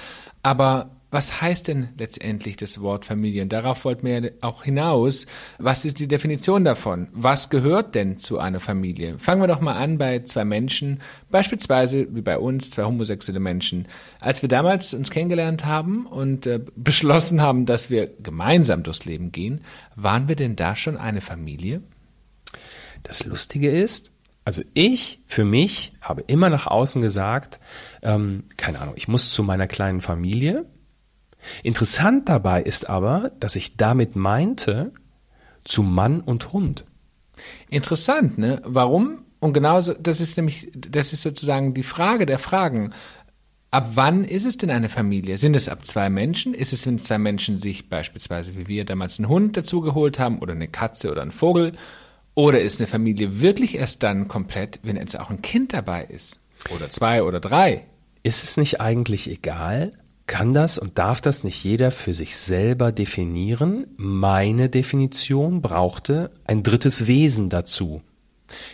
aber 0.43 0.91
was 1.09 1.41
heißt 1.41 1.69
denn 1.69 1.89
letztendlich 1.97 2.57
das 2.57 2.81
Wort 2.81 3.05
Familie? 3.05 3.41
Und 3.41 3.53
darauf 3.53 3.85
wollten 3.85 4.05
wir 4.05 4.19
ja 4.19 4.29
auch 4.41 4.63
hinaus. 4.63 5.25
Was 5.57 5.85
ist 5.85 5.99
die 5.99 6.07
Definition 6.07 6.65
davon? 6.65 7.07
Was 7.13 7.49
gehört 7.49 7.95
denn 7.95 8.17
zu 8.17 8.39
einer 8.39 8.59
Familie? 8.59 9.17
Fangen 9.17 9.41
wir 9.41 9.47
doch 9.47 9.61
mal 9.61 9.77
an 9.77 9.97
bei 9.97 10.19
zwei 10.19 10.43
Menschen, 10.43 11.01
beispielsweise 11.31 12.13
wie 12.13 12.21
bei 12.21 12.37
uns, 12.37 12.71
zwei 12.71 12.83
homosexuelle 12.83 13.39
Menschen. 13.39 13.87
Als 14.19 14.41
wir 14.41 14.49
damals 14.49 14.93
uns 14.93 15.09
kennengelernt 15.09 15.63
haben 15.63 16.05
und 16.05 16.45
äh, 16.45 16.59
beschlossen 16.75 17.41
haben, 17.41 17.65
dass 17.65 17.89
wir 17.89 18.07
gemeinsam 18.21 18.83
durchs 18.83 19.05
Leben 19.05 19.31
gehen, 19.31 19.61
waren 19.95 20.27
wir 20.27 20.35
denn 20.35 20.57
da 20.57 20.75
schon 20.75 20.97
eine 20.97 21.21
Familie? 21.21 21.81
Das 23.03 23.23
Lustige 23.25 23.69
ist, 23.71 24.11
also 24.43 24.61
ich 24.73 25.21
für 25.25 25.45
mich 25.45 25.93
habe 26.01 26.23
immer 26.27 26.49
nach 26.49 26.67
außen 26.67 27.01
gesagt, 27.01 27.61
ähm, 28.01 28.43
keine 28.57 28.79
Ahnung, 28.79 28.95
ich 28.97 29.07
muss 29.07 29.31
zu 29.31 29.43
meiner 29.43 29.67
kleinen 29.67 30.01
Familie. 30.01 30.65
Interessant 31.63 32.29
dabei 32.29 32.61
ist 32.61 32.89
aber, 32.89 33.31
dass 33.39 33.55
ich 33.55 33.77
damit 33.77 34.15
meinte, 34.15 34.91
zu 35.63 35.83
Mann 35.83 36.21
und 36.21 36.53
Hund. 36.53 36.85
Interessant, 37.69 38.37
ne? 38.37 38.61
Warum? 38.65 39.25
Und 39.39 39.53
genauso, 39.53 39.93
das 39.93 40.19
ist 40.19 40.37
nämlich, 40.37 40.71
das 40.73 41.13
ist 41.13 41.21
sozusagen 41.21 41.73
die 41.73 41.83
Frage 41.83 42.25
der 42.25 42.39
Fragen. 42.39 42.93
Ab 43.69 43.91
wann 43.95 44.23
ist 44.23 44.45
es 44.45 44.57
denn 44.57 44.71
eine 44.71 44.89
Familie? 44.89 45.37
Sind 45.37 45.55
es 45.55 45.69
ab 45.69 45.85
zwei 45.85 46.09
Menschen? 46.09 46.53
Ist 46.53 46.73
es, 46.73 46.87
wenn 46.87 46.99
zwei 46.99 47.17
Menschen 47.17 47.59
sich 47.59 47.89
beispielsweise, 47.89 48.55
wie 48.55 48.67
wir 48.67 48.85
damals 48.85 49.19
einen 49.19 49.27
Hund 49.27 49.57
dazugeholt 49.57 50.19
haben 50.19 50.39
oder 50.39 50.53
eine 50.53 50.69
Katze 50.69 51.11
oder 51.11 51.21
einen 51.21 51.31
Vogel? 51.31 51.73
Oder 52.33 52.61
ist 52.61 52.79
eine 52.79 52.87
Familie 52.87 53.41
wirklich 53.41 53.75
erst 53.77 54.03
dann 54.03 54.27
komplett, 54.27 54.79
wenn 54.83 54.95
jetzt 54.95 55.19
auch 55.19 55.29
ein 55.29 55.41
Kind 55.41 55.73
dabei 55.73 56.05
ist? 56.05 56.45
Oder 56.73 56.89
zwei 56.89 57.23
oder 57.23 57.39
drei? 57.39 57.85
Ist 58.23 58.43
es 58.43 58.57
nicht 58.57 58.79
eigentlich 58.79 59.29
egal? 59.29 59.91
Kann 60.27 60.53
das 60.53 60.77
und 60.77 60.98
darf 60.98 61.22
das 61.22 61.46
nicht 61.46 61.63
jeder 61.63 61.89
für 61.91 62.13
sich 62.13 62.36
selber 62.36 62.91
definieren? 62.91 63.88
Meine 63.96 64.69
Definition 64.69 65.62
brauchte 65.62 66.31
ein 66.46 66.63
drittes 66.63 67.07
Wesen 67.07 67.50
dazu. 67.50 68.01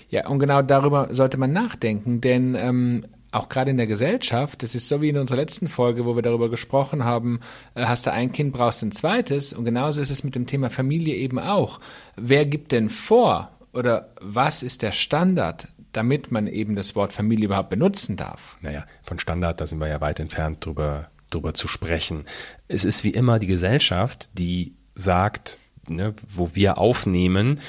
Ja, 0.10 0.28
und 0.28 0.40
genau 0.40 0.64
darüber 0.64 1.10
sollte 1.12 1.38
man 1.38 1.54
nachdenken, 1.54 2.22
denn 2.22 2.56
ähm, 2.56 3.06
auch 3.32 3.50
gerade 3.50 3.72
in 3.72 3.78
der 3.78 3.88
Gesellschaft, 3.88 4.64
das 4.64 4.76
ist 4.76 4.88
so 4.88 5.02
wie 5.02 5.10
in 5.10 5.18
unserer 5.18 5.38
letzten 5.38 5.68
Folge, 5.68 6.06
wo 6.06 6.16
wir 6.16 6.22
darüber 6.22 6.50
gesprochen 6.50 7.04
haben, 7.04 7.40
äh, 7.76 7.86
hast 7.86 8.06
du 8.08 8.12
ein 8.12 8.32
Kind, 8.32 8.54
brauchst 8.54 8.82
du 8.82 8.88
ein 8.88 8.92
zweites. 8.92 9.54
Und 9.54 9.66
genauso 9.66 10.02
ist 10.02 10.12
es 10.12 10.24
mit 10.24 10.36
dem 10.36 10.48
Thema 10.48 10.70
Familie 10.70 11.16
eben 11.16 11.40
auch. 11.40 11.80
Wer 12.16 12.46
gibt 12.46 12.72
denn 12.72 12.90
vor 12.90 13.52
oder 13.74 14.10
was 14.22 14.64
ist 14.64 14.82
der 14.82 14.92
Standard, 14.92 15.68
damit 15.94 16.32
man 16.32 16.48
eben 16.48 16.76
das 16.76 16.96
Wort 16.96 17.14
Familie 17.14 17.46
überhaupt 17.46 17.70
benutzen 17.70 18.18
darf? 18.18 18.58
Naja, 18.62 18.86
von 19.04 19.20
Standard, 19.20 19.62
da 19.62 19.68
sind 19.68 19.80
wir 19.80 19.88
ja 19.88 20.02
weit 20.02 20.20
entfernt 20.20 20.66
drüber, 20.66 21.10
drüber 21.34 21.54
zu 21.54 21.68
sprechen. 21.68 22.26
Es 22.68 22.86
ist 22.86 23.04
wie 23.04 23.12
immer 23.12 23.40
die 23.40 23.48
Gesellschaft, 23.48 24.30
die 24.34 24.76
sagt, 24.96 25.60
ne, 25.88 26.14
wo 26.28 26.52
wir 26.54 26.78
aufnehmen, 26.78 27.60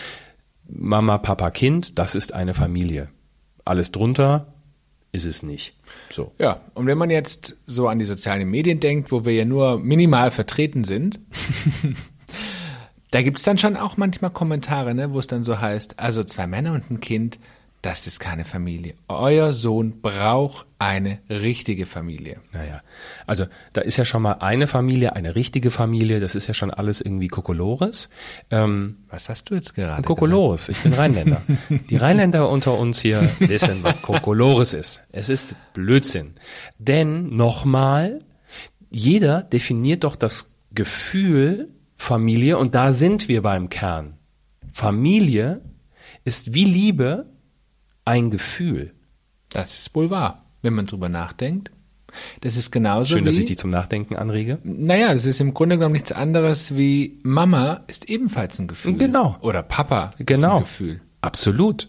Mama, 0.69 1.19
Papa, 1.19 1.51
Kind, 1.51 1.99
das 1.99 2.15
ist 2.15 2.33
eine 2.33 2.55
Familie. 2.55 3.09
Alles 3.65 3.93
drunter 3.93 4.55
ist 5.13 5.25
es 5.25 5.43
nicht. 5.43 5.77
So. 6.11 6.33
Ja, 6.39 6.61
und 6.75 6.87
wenn 6.87 6.99
man 6.99 7.11
jetzt 7.11 7.57
so 7.67 7.89
an 7.89 7.99
die 7.99 8.05
sozialen 8.05 8.49
Medien 8.49 8.81
denkt, 8.81 9.13
wo 9.13 9.25
wir 9.25 9.33
ja 9.33 9.45
nur 9.45 9.79
minimal 9.79 10.31
vertreten 10.31 10.85
sind, 10.85 11.21
da 13.11 13.23
gibt 13.23 13.39
es 13.39 13.45
dann 13.45 13.59
schon 13.59 13.77
auch 13.77 13.97
manchmal 13.97 14.33
Kommentare, 14.33 14.95
ne, 14.95 15.13
wo 15.13 15.19
es 15.19 15.29
dann 15.29 15.45
so 15.45 15.61
heißt, 15.61 16.01
also 16.01 16.25
zwei 16.25 16.47
Männer 16.47 16.73
und 16.73 16.91
ein 16.91 17.01
Kind, 17.01 17.39
das 17.85 18.07
ist 18.07 18.19
keine 18.19 18.47
Familie. 18.47 18.95
Euer 19.09 19.53
Sohn 19.53 20.01
braucht 20.01 20.67
eine 20.79 21.19
richtige 21.29 21.85
Familie. 21.85 22.39
Naja, 22.55 22.81
also 23.27 23.45
da 23.75 23.83
ist 23.83 23.99
ja 23.99 24.07
schon 24.07 24.23
mal 24.23 24.39
eine 24.41 24.67
Familie, 24.67 25.15
eine 25.15 25.35
richtige 25.35 25.71
Familie, 25.71 26.19
das 26.19 26.35
ist 26.35 26.47
ja 26.47 26.55
schon 26.55 26.71
alles 26.71 27.03
irgendwie 27.03 27.29
Kokolores. 27.29 28.09
Ähm, 28.51 29.05
Was 29.11 29.29
hast 29.29 29.51
du 29.51 29.55
jetzt 29.55 29.75
gerade 29.75 30.03
Kokolores, 30.03 30.71
ich 30.71 30.79
bin 30.79 30.95
Rheinländer. 30.95 31.43
Die 31.91 31.97
Rheinländer 31.97 32.49
unter 32.49 32.79
uns 32.79 33.03
hier 33.03 33.31
wissen, 33.39 33.83
was 33.83 34.01
Kokolores 34.01 34.73
ist. 34.73 35.03
Es 35.13 35.29
ist 35.29 35.55
Blödsinn. 35.75 36.37
Denn 36.79 37.37
nochmal, 37.37 38.25
jeder 38.91 39.43
definiert 39.43 40.05
doch 40.05 40.17
das 40.17 40.55
Gefühl 40.73 41.69
Familie 41.97 42.57
und 42.57 42.75
da 42.75 42.95
sind 42.95 43.29
wir 43.29 43.43
beim 43.43 43.69
Kern. 43.69 44.17
Familie 44.73 45.61
ist 46.25 46.55
wie 46.55 46.65
Liebe 46.65 47.34
ein 48.05 48.31
Gefühl. 48.31 48.93
Das 49.51 49.79
ist 49.79 49.95
wohl 49.95 50.11
wahr, 50.11 50.45
wenn 50.63 50.75
man 50.75 50.87
drüber 50.87 51.09
nachdenkt. 51.09 51.71
Das 52.41 52.57
ist 52.57 52.71
genauso 52.71 53.17
Schön, 53.17 53.25
wie, 53.25 53.27
dass 53.27 53.39
ich 53.39 53.47
dich 53.47 53.59
zum 53.59 53.71
Nachdenken 53.71 54.17
anrege. 54.17 54.59
Naja, 54.63 55.13
es 55.13 55.27
ist 55.27 55.41
im 55.41 55.53
Grunde 55.55 55.77
genommen 55.77 55.95
nichts 55.95 56.13
anderes 56.13 56.77
wie 56.77 57.19
Mama 57.23 57.83
ist 57.89 58.09
ebenfalls 58.09 58.59
ein 58.59 58.69
Gefühl. 58.69 58.97
Genau. 58.97 59.37
Oder 59.41 59.63
Papa 59.63 60.13
genau. 60.19 60.35
ist 60.35 60.45
ein 60.45 60.61
Gefühl. 60.61 61.01
Absolut. 61.21 61.89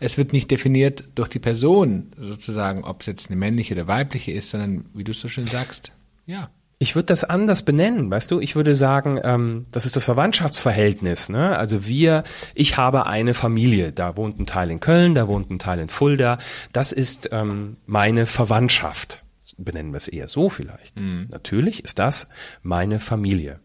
Es 0.00 0.16
wird 0.16 0.32
nicht 0.32 0.50
definiert 0.50 1.08
durch 1.14 1.28
die 1.28 1.40
Person 1.40 2.12
sozusagen, 2.16 2.84
ob 2.84 3.00
es 3.00 3.06
jetzt 3.06 3.30
eine 3.30 3.36
männliche 3.36 3.74
oder 3.74 3.88
weibliche 3.88 4.32
ist, 4.32 4.50
sondern 4.50 4.86
wie 4.94 5.04
du 5.04 5.12
so 5.12 5.28
schön 5.28 5.46
sagst, 5.46 5.92
ja. 6.26 6.50
Ich 6.80 6.94
würde 6.94 7.06
das 7.06 7.24
anders 7.24 7.62
benennen, 7.62 8.08
weißt 8.08 8.30
du? 8.30 8.38
Ich 8.38 8.54
würde 8.54 8.76
sagen, 8.76 9.18
ähm, 9.24 9.66
das 9.72 9.84
ist 9.84 9.96
das 9.96 10.04
Verwandtschaftsverhältnis. 10.04 11.28
Ne? 11.28 11.58
Also 11.58 11.86
wir, 11.86 12.22
ich 12.54 12.76
habe 12.76 13.06
eine 13.06 13.34
Familie. 13.34 13.90
Da 13.90 14.16
wohnt 14.16 14.38
ein 14.38 14.46
Teil 14.46 14.70
in 14.70 14.78
Köln, 14.78 15.16
da 15.16 15.26
wohnt 15.26 15.50
ein 15.50 15.58
Teil 15.58 15.80
in 15.80 15.88
Fulda. 15.88 16.38
Das 16.72 16.92
ist 16.92 17.30
ähm, 17.32 17.78
meine 17.86 18.26
Verwandtschaft. 18.26 19.24
Benennen 19.56 19.92
wir 19.92 19.96
es 19.96 20.06
eher 20.06 20.28
so 20.28 20.50
vielleicht. 20.50 21.00
Mhm. 21.00 21.26
Natürlich 21.30 21.82
ist 21.82 21.98
das 21.98 22.28
meine 22.62 23.00
Familie. 23.00 23.58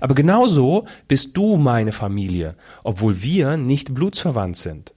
Aber 0.00 0.14
genauso 0.14 0.86
bist 1.08 1.36
du 1.36 1.56
meine 1.56 1.90
Familie, 1.90 2.54
obwohl 2.84 3.24
wir 3.24 3.56
nicht 3.56 3.92
blutsverwandt 3.92 4.56
sind. 4.56 4.94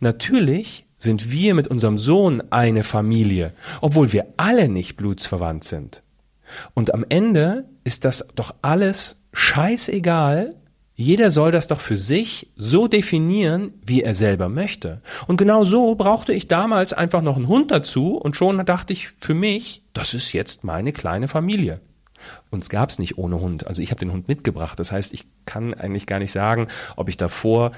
Natürlich 0.00 0.86
sind 0.96 1.30
wir 1.30 1.54
mit 1.54 1.68
unserem 1.68 1.98
Sohn 1.98 2.42
eine 2.50 2.84
Familie, 2.84 3.52
obwohl 3.82 4.12
wir 4.12 4.28
alle 4.38 4.68
nicht 4.68 4.96
blutsverwandt 4.96 5.64
sind. 5.64 6.01
Und 6.74 6.94
am 6.94 7.04
Ende 7.08 7.68
ist 7.84 8.04
das 8.04 8.26
doch 8.34 8.54
alles 8.62 9.22
scheißegal. 9.32 10.56
Jeder 10.94 11.30
soll 11.30 11.50
das 11.52 11.68
doch 11.68 11.80
für 11.80 11.96
sich 11.96 12.52
so 12.54 12.86
definieren, 12.86 13.72
wie 13.84 14.02
er 14.02 14.14
selber 14.14 14.48
möchte. 14.48 15.00
Und 15.26 15.38
genau 15.38 15.64
so 15.64 15.94
brauchte 15.94 16.32
ich 16.32 16.48
damals 16.48 16.92
einfach 16.92 17.22
noch 17.22 17.36
einen 17.36 17.48
Hund 17.48 17.70
dazu 17.70 18.16
und 18.16 18.36
schon 18.36 18.64
dachte 18.66 18.92
ich 18.92 19.08
für 19.20 19.34
mich, 19.34 19.82
das 19.94 20.14
ist 20.14 20.32
jetzt 20.32 20.64
meine 20.64 20.92
kleine 20.92 21.28
Familie. 21.28 21.80
Uns 22.50 22.68
gab's 22.68 22.98
nicht 22.98 23.18
ohne 23.18 23.40
Hund. 23.40 23.66
Also 23.66 23.82
ich 23.82 23.90
habe 23.90 24.00
den 24.00 24.12
Hund 24.12 24.28
mitgebracht. 24.28 24.78
Das 24.78 24.92
heißt, 24.92 25.12
ich 25.12 25.26
kann 25.46 25.74
eigentlich 25.74 26.06
gar 26.06 26.18
nicht 26.18 26.32
sagen, 26.32 26.68
ob 26.96 27.08
ich 27.08 27.16
davor, 27.16 27.72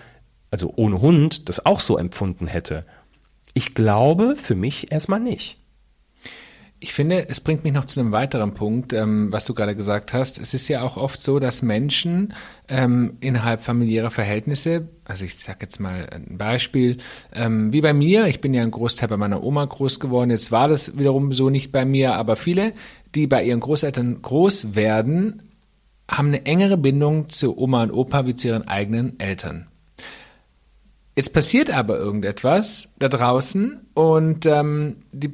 also 0.50 0.72
ohne 0.76 1.00
Hund, 1.00 1.48
das 1.48 1.64
auch 1.64 1.80
so 1.80 1.96
empfunden 1.96 2.46
hätte. 2.46 2.84
Ich 3.54 3.74
glaube 3.74 4.36
für 4.36 4.56
mich 4.56 4.90
erstmal 4.92 5.20
nicht. 5.20 5.63
Ich 6.84 6.92
finde, 6.92 7.30
es 7.30 7.40
bringt 7.40 7.64
mich 7.64 7.72
noch 7.72 7.86
zu 7.86 7.98
einem 7.98 8.12
weiteren 8.12 8.52
Punkt, 8.52 8.92
ähm, 8.92 9.32
was 9.32 9.46
du 9.46 9.54
gerade 9.54 9.74
gesagt 9.74 10.12
hast. 10.12 10.38
Es 10.38 10.52
ist 10.52 10.68
ja 10.68 10.82
auch 10.82 10.98
oft 10.98 11.22
so, 11.22 11.38
dass 11.38 11.62
Menschen 11.62 12.34
ähm, 12.68 13.16
innerhalb 13.20 13.62
familiärer 13.62 14.10
Verhältnisse, 14.10 14.86
also 15.06 15.24
ich 15.24 15.42
sage 15.42 15.60
jetzt 15.62 15.80
mal 15.80 16.06
ein 16.12 16.36
Beispiel, 16.36 16.98
ähm, 17.32 17.72
wie 17.72 17.80
bei 17.80 17.94
mir, 17.94 18.26
ich 18.26 18.42
bin 18.42 18.52
ja 18.52 18.60
ein 18.60 18.70
Großteil 18.70 19.08
bei 19.08 19.16
meiner 19.16 19.42
Oma 19.42 19.64
groß 19.64 19.98
geworden, 19.98 20.28
jetzt 20.28 20.52
war 20.52 20.68
das 20.68 20.98
wiederum 20.98 21.32
so 21.32 21.48
nicht 21.48 21.72
bei 21.72 21.86
mir, 21.86 22.16
aber 22.16 22.36
viele, 22.36 22.74
die 23.14 23.26
bei 23.26 23.42
ihren 23.42 23.60
Großeltern 23.60 24.20
groß 24.20 24.74
werden, 24.74 25.54
haben 26.06 26.28
eine 26.28 26.44
engere 26.44 26.76
Bindung 26.76 27.30
zu 27.30 27.56
Oma 27.56 27.84
und 27.84 27.92
Opa 27.92 28.26
wie 28.26 28.36
zu 28.36 28.48
ihren 28.48 28.68
eigenen 28.68 29.18
Eltern. 29.18 29.68
Jetzt 31.16 31.32
passiert 31.32 31.70
aber 31.70 31.96
irgendetwas 31.96 32.90
da 32.98 33.08
draußen 33.08 33.86
und 33.94 34.44
ähm, 34.44 34.96
die 35.12 35.32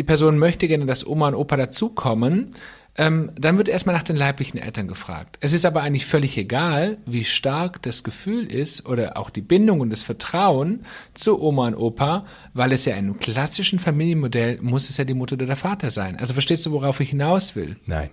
die 0.00 0.04
Person 0.04 0.38
möchte 0.38 0.66
gerne, 0.66 0.86
dass 0.86 1.06
Oma 1.06 1.28
und 1.28 1.34
Opa 1.34 1.58
dazukommen, 1.58 2.54
ähm, 2.96 3.32
dann 3.38 3.58
wird 3.58 3.68
erstmal 3.68 3.94
nach 3.94 4.02
den 4.02 4.16
leiblichen 4.16 4.58
Eltern 4.58 4.88
gefragt. 4.88 5.36
Es 5.42 5.52
ist 5.52 5.66
aber 5.66 5.82
eigentlich 5.82 6.06
völlig 6.06 6.38
egal, 6.38 6.96
wie 7.04 7.26
stark 7.26 7.82
das 7.82 8.02
Gefühl 8.02 8.46
ist 8.46 8.86
oder 8.86 9.18
auch 9.18 9.28
die 9.28 9.42
Bindung 9.42 9.80
und 9.80 9.90
das 9.90 10.02
Vertrauen 10.02 10.86
zu 11.12 11.38
Oma 11.38 11.66
und 11.66 11.74
Opa, 11.74 12.24
weil 12.54 12.72
es 12.72 12.86
ja 12.86 12.94
in 12.94 13.00
einem 13.00 13.18
klassischen 13.18 13.78
Familienmodell 13.78 14.58
muss 14.62 14.88
es 14.88 14.96
ja 14.96 15.04
die 15.04 15.12
Mutter 15.12 15.34
oder 15.34 15.44
der 15.44 15.56
Vater 15.56 15.90
sein. 15.90 16.16
Also 16.18 16.32
verstehst 16.32 16.64
du, 16.64 16.72
worauf 16.72 16.98
ich 17.00 17.10
hinaus 17.10 17.54
will? 17.54 17.76
Nein. 17.84 18.08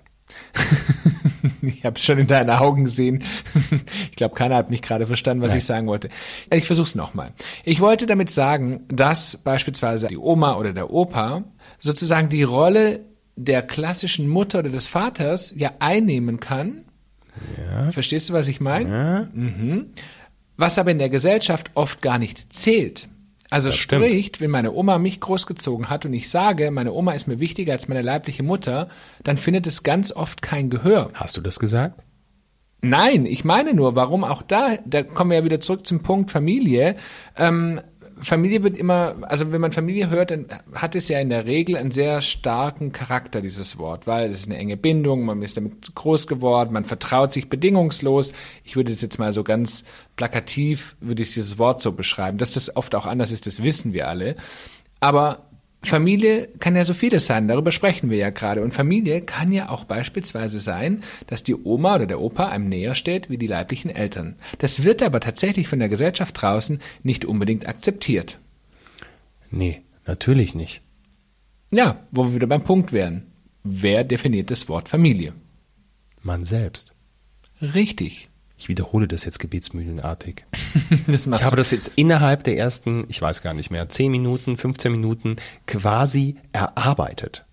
ich 1.67 1.85
habe 1.85 1.95
es 1.95 2.03
schon 2.03 2.17
in 2.17 2.27
deinen 2.27 2.49
Augen 2.49 2.85
gesehen. 2.85 3.23
ich 4.09 4.15
glaube, 4.15 4.35
keiner 4.35 4.55
hat 4.55 4.69
mich 4.69 4.81
gerade 4.81 5.07
verstanden, 5.07 5.41
was 5.41 5.49
Nein. 5.49 5.57
ich 5.59 5.65
sagen 5.65 5.87
wollte. 5.87 6.09
Ich 6.51 6.65
versuche 6.65 6.87
es 6.87 6.95
nochmal. 6.95 7.33
Ich 7.63 7.79
wollte 7.79 8.05
damit 8.05 8.29
sagen, 8.29 8.85
dass 8.87 9.37
beispielsweise 9.37 10.07
die 10.07 10.17
Oma 10.17 10.55
oder 10.55 10.73
der 10.73 10.91
Opa 10.91 11.43
sozusagen 11.79 12.29
die 12.29 12.43
Rolle 12.43 13.01
der 13.35 13.61
klassischen 13.61 14.27
Mutter 14.27 14.59
oder 14.59 14.69
des 14.69 14.87
Vaters 14.87 15.53
ja 15.55 15.73
einnehmen 15.79 16.39
kann. 16.39 16.85
Ja. 17.57 17.91
Verstehst 17.91 18.29
du, 18.29 18.33
was 18.33 18.47
ich 18.47 18.59
meine? 18.59 18.89
Ja. 18.89 19.27
Mhm. 19.33 19.91
Was 20.57 20.79
aber 20.79 20.91
in 20.91 20.99
der 20.99 21.09
Gesellschaft 21.09 21.69
oft 21.75 22.01
gar 22.01 22.17
nicht 22.17 22.51
zählt. 22.53 23.07
Also 23.49 23.69
Das 23.69 23.77
stimmt. 23.77 24.05
spricht, 24.05 24.41
wenn 24.41 24.51
meine 24.51 24.73
Oma 24.73 24.97
mich 24.97 25.19
großgezogen 25.21 25.89
hat 25.89 26.05
und 26.05 26.13
ich 26.13 26.29
sage, 26.29 26.69
meine 26.71 26.91
Oma 26.91 27.13
ist 27.13 27.27
mir 27.27 27.39
wichtiger 27.39 27.73
als 27.73 27.87
meine 27.87 28.01
leibliche 28.01 28.43
Mutter, 28.43 28.89
dann 29.23 29.37
findet 29.37 29.67
es 29.67 29.83
ganz 29.83 30.11
oft 30.11 30.41
kein 30.41 30.69
Gehör. 30.69 31.11
Hast 31.13 31.37
du 31.37 31.41
das 31.41 31.59
gesagt? 31.59 32.01
Nein, 32.81 33.25
ich 33.25 33.43
meine 33.43 33.73
nur, 33.73 33.95
warum 33.95 34.23
auch 34.23 34.43
da, 34.43 34.77
da 34.85 35.01
kommen 35.01 35.31
wir 35.31 35.39
ja 35.39 35.43
wieder 35.45 35.59
zurück 35.59 35.87
zum 35.87 36.03
Punkt 36.03 36.29
Familie. 36.29 36.95
Ähm, 37.35 37.81
Familie 38.19 38.63
wird 38.63 38.77
immer, 38.77 39.15
also 39.23 39.51
wenn 39.51 39.61
man 39.61 39.71
Familie 39.71 40.09
hört, 40.09 40.31
dann 40.31 40.47
hat 40.73 40.95
es 40.95 41.07
ja 41.07 41.19
in 41.19 41.29
der 41.29 41.45
Regel 41.45 41.75
einen 41.75 41.91
sehr 41.91 42.21
starken 42.21 42.91
Charakter, 42.91 43.41
dieses 43.41 43.77
Wort, 43.77 44.07
weil 44.07 44.31
es 44.31 44.41
ist 44.41 44.47
eine 44.47 44.57
enge 44.57 44.77
Bindung, 44.77 45.25
man 45.25 45.41
ist 45.41 45.57
damit 45.57 45.93
groß 45.93 46.27
geworden, 46.27 46.73
man 46.73 46.85
vertraut 46.85 47.33
sich 47.33 47.49
bedingungslos. 47.49 48.33
Ich 48.63 48.75
würde 48.75 48.91
das 48.91 49.01
jetzt 49.01 49.19
mal 49.19 49.33
so 49.33 49.43
ganz 49.43 49.83
plakativ, 50.15 50.95
würde 50.99 51.21
ich 51.21 51.33
dieses 51.33 51.57
Wort 51.57 51.81
so 51.81 51.91
beschreiben. 51.91 52.37
Dass 52.37 52.53
das 52.53 52.75
oft 52.75 52.95
auch 52.95 53.05
anders 53.05 53.31
ist, 53.31 53.45
das 53.45 53.63
wissen 53.63 53.93
wir 53.93 54.07
alle. 54.07 54.35
Aber 54.99 55.46
Familie 55.83 56.49
kann 56.59 56.75
ja 56.75 56.83
so 56.85 56.93
vieles 56.93 57.27
sein, 57.27 57.47
darüber 57.47 57.71
sprechen 57.71 58.09
wir 58.09 58.17
ja 58.17 58.29
gerade. 58.29 58.61
Und 58.63 58.73
Familie 58.73 59.21
kann 59.21 59.51
ja 59.51 59.69
auch 59.69 59.85
beispielsweise 59.85 60.59
sein, 60.59 61.03
dass 61.27 61.43
die 61.43 61.55
Oma 61.55 61.95
oder 61.95 62.07
der 62.07 62.19
Opa 62.19 62.49
einem 62.49 62.67
näher 62.67 62.95
steht 62.95 63.29
wie 63.29 63.37
die 63.37 63.47
leiblichen 63.47 63.91
Eltern. 63.91 64.35
Das 64.57 64.83
wird 64.83 65.01
aber 65.01 65.19
tatsächlich 65.19 65.67
von 65.67 65.79
der 65.79 65.89
Gesellschaft 65.89 66.41
draußen 66.41 66.81
nicht 67.03 67.25
unbedingt 67.25 67.67
akzeptiert. 67.67 68.39
Nee, 69.49 69.81
natürlich 70.05 70.55
nicht. 70.55 70.81
Ja, 71.71 71.99
wo 72.11 72.25
wir 72.25 72.35
wieder 72.35 72.47
beim 72.47 72.63
Punkt 72.63 72.91
wären. 72.91 73.23
Wer 73.63 74.03
definiert 74.03 74.51
das 74.51 74.69
Wort 74.69 74.89
Familie? 74.89 75.33
Man 76.21 76.45
selbst. 76.45 76.93
Richtig. 77.61 78.29
Ich 78.57 78.69
wiederhole 78.69 79.07
das 79.07 79.23
jetzt 79.25 79.39
gebetsmühlenartig. 79.39 80.45
Das 81.07 81.27
Ich 81.27 81.43
habe 81.43 81.55
das 81.57 81.71
jetzt 81.71 81.91
innerhalb 81.95 82.43
der 82.45 82.57
ersten, 82.57 83.05
ich 83.09 83.21
weiß 83.21 83.41
gar 83.41 83.53
nicht 83.53 83.71
mehr, 83.71 83.89
10 83.89 84.09
Minuten, 84.11 84.57
15 84.57 84.91
Minuten 84.91 85.35
quasi 85.65 86.37
erarbeitet. 86.53 87.45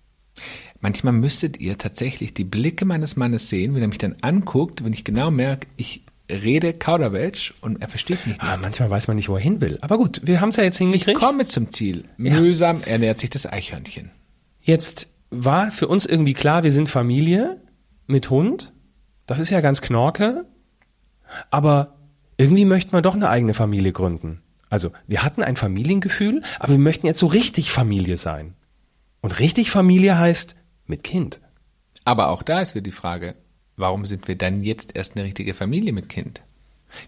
Manchmal 0.79 1.13
müsstet 1.13 1.59
ihr 1.59 1.77
tatsächlich 1.77 2.33
die 2.33 2.43
Blicke 2.43 2.85
meines 2.85 3.15
Mannes 3.15 3.49
sehen, 3.49 3.75
wenn 3.75 3.81
er 3.81 3.87
mich 3.87 3.97
dann 3.97 4.15
anguckt, 4.21 4.83
wenn 4.83 4.93
ich 4.93 5.03
genau 5.03 5.31
merke, 5.31 5.67
ich 5.77 6.03
rede 6.29 6.73
Kauderwelsch 6.73 7.53
und 7.61 7.81
er 7.81 7.87
versteht 7.87 8.25
mich 8.25 8.37
nicht. 8.37 8.41
Ah, 8.43 8.57
manchmal 8.57 8.89
weiß 8.89 9.07
man 9.07 9.15
nicht, 9.17 9.29
wo 9.29 9.35
er 9.35 9.41
hin 9.41 9.61
will. 9.61 9.77
Aber 9.81 9.97
gut, 9.97 10.21
wir 10.23 10.41
haben 10.41 10.49
es 10.49 10.55
ja 10.55 10.63
jetzt 10.63 10.75
Ich 10.75 10.79
hingekriegt. 10.79 11.19
komme 11.19 11.45
zum 11.45 11.71
Ziel. 11.71 12.05
Mühsam 12.17 12.81
ernährt 12.83 13.19
sich 13.19 13.29
das 13.29 13.45
Eichhörnchen. 13.45 14.11
Jetzt 14.61 15.09
war 15.29 15.71
für 15.71 15.87
uns 15.87 16.05
irgendwie 16.05 16.33
klar, 16.33 16.63
wir 16.63 16.71
sind 16.71 16.89
Familie 16.89 17.61
mit 18.07 18.29
Hund. 18.29 18.73
Das 19.27 19.39
ist 19.39 19.49
ja 19.49 19.61
ganz 19.61 19.81
knorke. 19.81 20.45
Aber 21.49 21.95
irgendwie 22.37 22.65
möchten 22.65 22.93
wir 22.93 23.01
doch 23.01 23.15
eine 23.15 23.29
eigene 23.29 23.53
Familie 23.53 23.91
gründen. 23.91 24.41
Also, 24.69 24.91
wir 25.07 25.23
hatten 25.23 25.43
ein 25.43 25.55
Familiengefühl, 25.57 26.41
aber 26.59 26.73
wir 26.73 26.79
möchten 26.79 27.07
jetzt 27.07 27.19
so 27.19 27.27
richtig 27.27 27.71
Familie 27.71 28.17
sein. 28.17 28.55
Und 29.21 29.39
richtig 29.39 29.71
Familie 29.71 30.17
heißt 30.17 30.55
mit 30.85 31.03
Kind. 31.03 31.39
Aber 32.03 32.29
auch 32.29 32.43
da 32.43 32.61
ist 32.61 32.75
wieder 32.75 32.83
die 32.83 32.91
Frage, 32.91 33.35
warum 33.77 34.05
sind 34.05 34.27
wir 34.27 34.37
dann 34.37 34.63
jetzt 34.63 34.95
erst 34.95 35.15
eine 35.15 35.25
richtige 35.25 35.53
Familie 35.53 35.93
mit 35.93 36.09
Kind? 36.09 36.43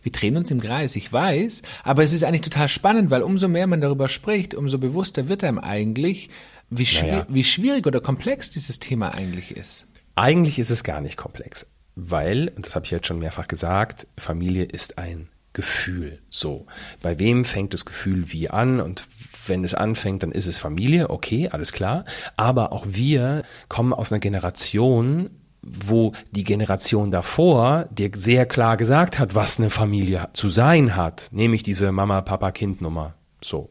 Wir 0.04 0.12
drehen 0.12 0.36
uns 0.36 0.52
im 0.52 0.60
Kreis, 0.60 0.96
ich 0.96 1.12
weiß, 1.14 1.62
aber 1.84 2.04
es 2.04 2.12
ist 2.12 2.24
eigentlich 2.24 2.42
total 2.42 2.68
spannend, 2.68 3.10
weil 3.10 3.22
umso 3.22 3.48
mehr 3.48 3.68
man 3.68 3.82
darüber 3.82 4.10
spricht, 4.10 4.54
umso 4.54 4.80
bewusster 4.80 5.30
wird 5.30 5.44
einem 5.44 5.60
eigentlich, 5.60 6.30
wie, 6.70 6.86
schwi 6.86 7.08
Naja. 7.08 7.26
wie 7.30 7.44
schwierig 7.44 7.88
oder 7.88 8.02
komplex 8.02 8.50
dieses 8.50 8.80
Thema 8.80 9.14
eigentlich 9.14 9.56
ist. 9.56 9.88
Eigentlich 10.16 10.60
ist 10.60 10.72
es 10.72 10.84
gar 10.84 11.00
nicht 11.00 11.16
komplex, 11.16 11.68
weil, 11.98 12.50
und 12.56 12.66
das 12.66 12.76
habe 12.76 12.86
ich 12.86 12.92
jetzt 12.92 13.08
schon 13.08 13.20
mehrfach 13.20 13.48
gesagt, 13.48 14.08
Familie 14.18 14.64
ist 14.64 14.98
ein 15.00 15.30
Gefühl. 15.54 16.20
So, 16.30 16.68
bei 17.02 17.18
wem 17.18 17.44
fängt 17.44 17.74
das 17.74 17.86
Gefühl 17.86 18.32
wie 18.32 18.50
an 18.50 18.80
und 18.80 19.08
wenn 19.48 19.64
es 19.64 19.74
anfängt, 19.74 20.22
dann 20.22 20.32
ist 20.32 20.46
es 20.46 20.60
Familie, 20.60 21.10
okay, 21.10 21.50
alles 21.50 21.72
klar. 21.74 22.06
Aber 22.36 22.72
auch 22.72 22.86
wir 22.88 23.42
kommen 23.68 23.94
aus 23.94 24.12
einer 24.12 24.20
Generation, 24.20 25.32
wo 25.64 26.12
die 26.32 26.44
Generation 26.44 27.10
davor 27.10 27.88
dir 27.90 28.12
sehr 28.14 28.46
klar 28.46 28.78
gesagt 28.78 29.18
hat, 29.18 29.34
was 29.34 29.58
eine 29.58 29.72
Familie 29.72 30.30
zu 30.34 30.50
sein 30.50 30.96
hat, 30.96 31.30
nämlich 31.32 31.64
diese 31.64 31.92
Mama-Papa-Kind-Nummer. 31.92 33.16
So. 33.42 33.70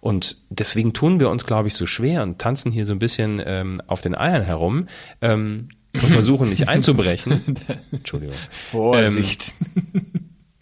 Und 0.00 0.38
deswegen 0.48 0.92
tun 0.92 1.20
wir 1.20 1.30
uns, 1.30 1.46
glaube 1.46 1.68
ich, 1.68 1.74
so 1.74 1.86
schwer 1.86 2.22
und 2.22 2.40
tanzen 2.40 2.72
hier 2.72 2.86
so 2.86 2.92
ein 2.92 2.98
bisschen 2.98 3.40
ähm, 3.44 3.80
auf 3.86 4.00
den 4.00 4.16
Eiern 4.16 4.42
herum 4.42 4.86
ähm, 5.20 5.68
und 5.94 6.12
versuchen 6.12 6.48
nicht 6.48 6.68
einzubrechen. 6.68 7.56
Entschuldigung. 7.92 8.36
Vorsicht. 8.50 9.52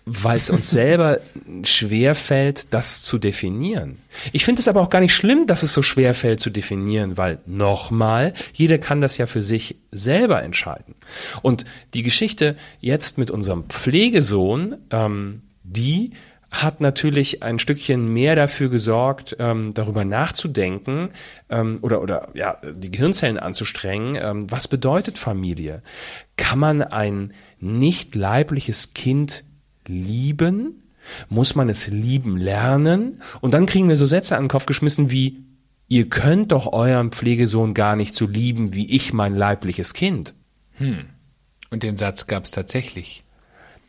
Weil 0.04 0.38
es 0.38 0.48
uns 0.48 0.70
selber 0.70 1.20
schwer 1.64 2.14
fällt, 2.14 2.72
das 2.72 3.02
zu 3.02 3.18
definieren. 3.18 3.98
Ich 4.32 4.46
finde 4.46 4.60
es 4.60 4.68
aber 4.68 4.80
auch 4.80 4.88
gar 4.88 5.00
nicht 5.00 5.14
schlimm, 5.14 5.46
dass 5.46 5.62
es 5.62 5.74
so 5.74 5.82
schwer 5.82 6.14
fällt 6.14 6.40
zu 6.40 6.48
definieren, 6.48 7.18
weil 7.18 7.40
nochmal, 7.44 8.32
jeder 8.54 8.78
kann 8.78 9.02
das 9.02 9.18
ja 9.18 9.26
für 9.26 9.42
sich 9.42 9.76
selber 9.92 10.42
entscheiden. 10.42 10.94
Und 11.42 11.66
die 11.92 12.02
Geschichte 12.02 12.56
jetzt 12.80 13.18
mit 13.18 13.30
unserem 13.30 13.64
Pflegesohn, 13.64 14.76
ähm, 14.90 15.42
die 15.62 16.12
hat 16.50 16.80
natürlich 16.80 17.42
ein 17.42 17.58
Stückchen 17.58 18.12
mehr 18.12 18.34
dafür 18.34 18.70
gesorgt, 18.70 19.36
ähm, 19.38 19.74
darüber 19.74 20.04
nachzudenken 20.04 21.10
ähm, 21.50 21.78
oder 21.82 22.00
oder 22.00 22.28
ja 22.34 22.58
die 22.64 22.90
Gehirnzellen 22.90 23.38
anzustrengen. 23.38 24.16
Ähm, 24.20 24.50
was 24.50 24.66
bedeutet 24.66 25.18
Familie? 25.18 25.82
Kann 26.36 26.58
man 26.58 26.82
ein 26.82 27.34
nicht 27.60 28.14
leibliches 28.14 28.94
Kind 28.94 29.44
lieben? 29.86 30.82
Muss 31.28 31.54
man 31.54 31.68
es 31.68 31.88
lieben 31.88 32.36
lernen? 32.36 33.22
Und 33.40 33.54
dann 33.54 33.66
kriegen 33.66 33.88
wir 33.88 33.96
so 33.96 34.06
Sätze 34.06 34.36
an 34.36 34.44
den 34.44 34.48
Kopf 34.48 34.66
geschmissen 34.66 35.10
wie 35.10 35.44
Ihr 35.90 36.10
könnt 36.10 36.52
doch 36.52 36.70
euren 36.70 37.12
Pflegesohn 37.12 37.72
gar 37.72 37.96
nicht 37.96 38.14
so 38.14 38.26
lieben 38.26 38.74
wie 38.74 38.94
ich 38.94 39.14
mein 39.14 39.34
leibliches 39.34 39.94
Kind. 39.94 40.34
Und 41.70 41.82
den 41.82 41.96
Satz 41.96 42.26
gab 42.26 42.44
es 42.44 42.50
tatsächlich. 42.50 43.24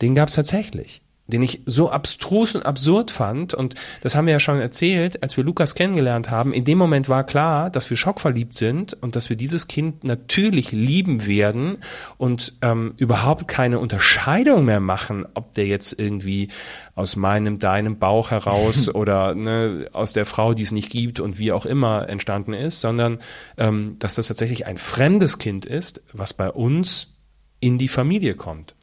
Den 0.02 0.16
gab's 0.16 0.34
tatsächlich. 0.34 1.02
Den 1.32 1.44
ich 1.44 1.62
so 1.66 1.90
abstrus 1.90 2.56
und 2.56 2.66
absurd 2.66 3.12
fand. 3.12 3.54
Und 3.54 3.76
das 4.02 4.16
haben 4.16 4.26
wir 4.26 4.34
ja 4.34 4.40
schon 4.40 4.60
erzählt, 4.60 5.22
als 5.24 5.38
wir 5.38 5.44
Lukas 5.44 5.76
kennengelernt 5.76 6.30
haben. 6.30 6.54
In 6.54 6.66
dem 6.66 6.78
Moment 6.78 7.10
war 7.10 7.24
klar, 7.24 7.70
dass 7.70 7.90
wir 7.90 7.98
schockverliebt 7.98 8.56
sind 8.56 8.94
und 9.02 9.16
dass 9.16 9.30
wir 9.30 9.38
dieses 9.38 9.68
Kind 9.68 10.04
natürlich 10.04 10.72
lieben 10.72 11.26
werden 11.28 11.78
und 12.18 12.54
ähm, 12.62 12.94
überhaupt 12.98 13.48
keine 13.48 13.80
Unterscheidung 13.80 14.66
mehr 14.66 14.80
machen, 14.80 15.26
ob 15.34 15.54
der 15.54 15.68
jetzt 15.68 16.00
irgendwie 16.00 16.50
aus 16.96 17.16
meinem, 17.16 17.60
deinem 17.60 18.00
Bauch 18.00 18.32
heraus 18.32 18.90
oder 18.94 19.36
ne, 19.36 19.88
aus 19.94 20.14
der 20.14 20.26
Frau, 20.26 20.54
die 20.54 20.64
es 20.64 20.72
nicht 20.72 20.92
gibt 20.92 21.20
und 21.20 21.40
wie 21.40 21.52
auch 21.52 21.66
immer 21.66 22.10
entstanden 22.10 22.54
ist, 22.54 22.82
sondern 22.82 23.20
ähm, 23.58 23.96
dass 24.00 24.16
das 24.16 24.28
tatsächlich 24.28 24.66
ein 24.66 24.78
fremdes 24.78 25.38
Kind 25.38 25.66
ist, 25.66 26.02
was 26.14 26.34
bei 26.34 26.50
uns 26.50 27.16
in 27.60 27.78
die 27.78 27.88
Familie 27.88 28.36
kommt. 28.36 28.76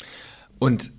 Und 0.59 0.93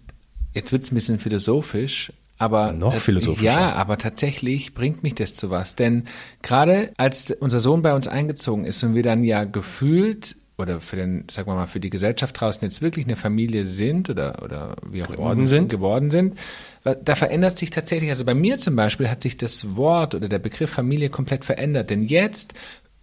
jetzt 0.57 0.71
wird's 0.73 0.91
ein 0.91 0.95
bisschen 0.95 1.19
philosophisch, 1.19 2.11
aber 2.37 2.71
Noch 2.71 2.93
philosophischer. 2.95 3.45
Ja, 3.45 3.73
aber 3.73 3.97
tatsächlich 3.97 4.73
bringt 4.73 5.01
mich 5.03 5.15
das 5.15 5.33
zu 5.33 5.49
was, 5.49 5.75
denn 5.75 6.03
gerade 6.41 6.91
als 6.97 7.31
unser 7.31 7.59
Sohn 7.59 7.81
bei 7.81 7.93
uns 7.93 8.07
eingezogen 8.07 8.65
ist 8.65 8.83
und 8.83 8.93
wir 8.93 9.03
dann 9.03 9.23
ja 9.23 9.43
gefühlt 9.45 10.35
oder 10.59 10.81
für 10.81 10.95
den, 10.95 11.25
sagen 11.29 11.49
wir 11.49 11.55
mal, 11.55 11.67
für 11.67 11.79
die 11.79 11.89
Gesellschaft 11.89 12.39
draußen 12.39 12.63
jetzt 12.63 12.81
wirklich 12.81 13.05
eine 13.05 13.15
Familie 13.15 13.65
sind 13.65 14.09
oder 14.09 14.43
oder 14.43 14.75
wie 14.87 15.03
auch 15.03 15.07
Geworden 15.07 15.39
immer 15.39 15.47
sind. 15.47 15.69
geworden 15.69 16.11
sind, 16.11 16.37
da 16.83 17.15
verändert 17.15 17.57
sich 17.57 17.69
tatsächlich, 17.69 18.09
also 18.09 18.25
bei 18.25 18.33
mir 18.33 18.57
zum 18.59 18.75
Beispiel 18.75 19.09
hat 19.09 19.21
sich 19.21 19.37
das 19.37 19.75
Wort 19.75 20.15
oder 20.15 20.29
der 20.29 20.39
Begriff 20.39 20.71
Familie 20.71 21.09
komplett 21.09 21.45
verändert, 21.45 21.89
denn 21.89 22.03
jetzt 22.03 22.53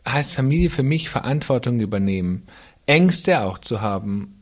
heißt 0.06 0.34
Familie 0.34 0.70
für 0.70 0.82
mich 0.82 1.08
Verantwortung 1.08 1.80
übernehmen, 1.80 2.42
Ängste 2.86 3.42
auch 3.42 3.58
zu 3.58 3.80
haben, 3.80 4.34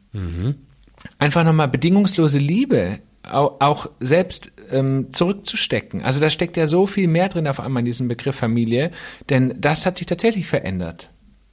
einfach 1.19 1.45
nochmal 1.45 1.69
bedingungslose 1.69 2.39
Liebe 2.39 3.01
auch, 3.25 3.91
selbst 4.01 4.53
ähm, 4.71 5.13
zurückzustecken. 5.13 6.03
Also 6.03 6.21
da 6.21 6.29
steckt 6.29 6.57
ja 6.57 6.67
so 6.67 6.87
viel 6.87 7.09
mehr 7.09 7.29
drin 7.29 7.47
auf 7.47 7.61
einmal 7.61 7.81
in 7.81 7.87
diesem 7.87 8.09
Begriff 8.09 8.37
Familie, 8.37 8.91
denn 9.31 9.55
das 9.61 9.87
hat 9.87 9.99
sich 9.99 10.07
tatsächlich 10.07 10.47
verändert. 10.47 11.11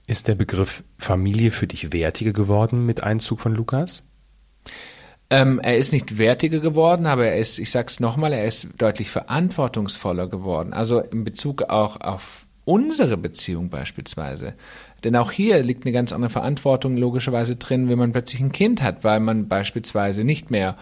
Ist 0.08 0.28
der 0.28 0.36
Begriff 0.36 0.84
Familie 0.98 1.52
für 1.52 1.68
dich 1.68 1.94
wertiger 1.94 2.34
geworden 2.34 2.86
mit 2.86 3.04
Einzug 3.04 3.40
von 3.40 3.54
Lukas? 3.54 4.02
Ähm, 5.30 5.60
er 5.60 5.78
ist 5.78 5.94
nicht 5.94 6.18
wertiger 6.18 6.60
geworden, 6.60 7.06
aber 7.06 7.28
er 7.28 7.38
ist, 7.38 7.60
ich 7.60 7.70
sag's 7.70 8.00
nochmal, 8.00 8.34
er 8.34 8.46
ist 8.46 8.70
deutlich 8.80 9.12
verantwortungsvoller 9.12 10.28
geworden. 10.28 10.74
Also 10.74 11.00
in 11.02 11.24
Bezug 11.24 11.64
auch 11.64 12.02
auf 12.02 12.48
unsere 12.66 13.18
Beziehung 13.18 13.70
beispielsweise. 13.70 14.56
Denn 15.04 15.16
auch 15.16 15.32
hier 15.32 15.62
liegt 15.64 15.86
eine 15.86 15.94
ganz 15.94 16.12
andere 16.12 16.30
Verantwortung 16.30 16.98
logischerweise 16.98 17.56
drin, 17.56 17.90
wenn 17.90 18.00
man 18.00 18.12
plötzlich 18.12 18.42
ein 18.42 18.52
Kind 18.52 18.82
hat, 18.82 19.04
weil 19.04 19.20
man 19.20 19.48
beispielsweise 19.48 20.24
nicht 20.24 20.52
mehr 20.52 20.76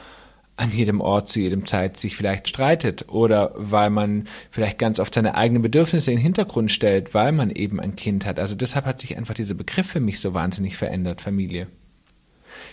an 0.57 0.71
jedem 0.71 1.01
Ort 1.01 1.29
zu 1.29 1.39
jedem 1.39 1.67
Zeit 1.67 1.97
sich 1.97 2.15
vielleicht 2.15 2.49
streitet 2.49 3.09
oder 3.09 3.53
weil 3.55 3.91
man 3.91 4.27
vielleicht 4.49 4.79
ganz 4.79 4.99
oft 4.99 5.13
seine 5.13 5.35
eigenen 5.35 5.61
Bedürfnisse 5.61 6.11
in 6.11 6.17
den 6.17 6.23
Hintergrund 6.23 6.71
stellt, 6.71 7.13
weil 7.13 7.31
man 7.31 7.51
eben 7.51 7.79
ein 7.79 7.95
Kind 7.95 8.25
hat. 8.25 8.39
Also 8.39 8.55
deshalb 8.55 8.85
hat 8.85 8.99
sich 8.99 9.17
einfach 9.17 9.35
dieser 9.35 9.53
Begriff 9.53 9.85
für 9.85 9.99
mich 9.99 10.19
so 10.19 10.33
wahnsinnig 10.33 10.75
verändert, 10.75 11.21
Familie. 11.21 11.67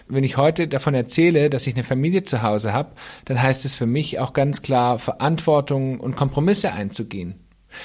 Wenn 0.09 0.24
ich 0.24 0.38
heute 0.38 0.66
davon 0.66 0.94
erzähle, 0.94 1.50
dass 1.50 1.66
ich 1.66 1.74
eine 1.74 1.85
Familie 1.85 2.24
zu 2.24 2.42
Hause 2.42 2.72
habe, 2.72 2.92
dann 3.26 3.42
heißt 3.42 3.66
es 3.66 3.76
für 3.76 3.87
mich 3.87 4.18
auch 4.18 4.33
ganz 4.33 4.62
klar, 4.62 4.98
Verantwortung 4.98 6.00
und 6.00 6.16
Kompromisse 6.16 6.72
einzugehen. 6.72 7.35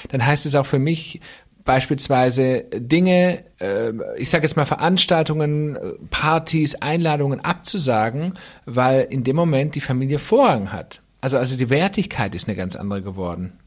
dann 0.08 0.24
heißt 0.24 0.46
es 0.46 0.54
auch 0.54 0.66
für 0.66 0.78
mich 0.78 1.20
beispielsweise 1.64 2.64
Dinge, 2.74 3.44
äh, 3.60 3.92
ich 4.16 4.30
sage 4.30 4.44
jetzt 4.44 4.56
mal 4.56 4.64
Veranstaltungen, 4.66 5.78
Partys, 6.10 6.74
Einladungen 6.76 7.40
abzusagen, 7.40 8.34
weil 8.66 9.06
in 9.10 9.24
dem 9.24 9.36
Moment 9.36 9.74
die 9.74 9.80
Familie 9.80 10.18
Vorrang 10.18 10.72
hat. 10.72 11.02
Also, 11.20 11.38
also 11.38 11.56
die 11.56 11.70
Wertigkeit 11.70 12.34
ist 12.34 12.48
eine 12.48 12.56
ganz 12.56 12.76
andere 12.76 13.02
geworden. 13.02 13.58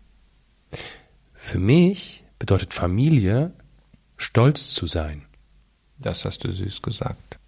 Für 1.34 1.60
mich 1.60 2.24
bedeutet 2.40 2.74
Familie, 2.74 3.52
stolz 4.18 4.72
zu 4.72 4.88
sein. 4.88 5.24
Das 6.00 6.26
hast 6.26 6.44
du 6.44 6.52
süß 6.52 6.82
gesagt. 6.82 7.40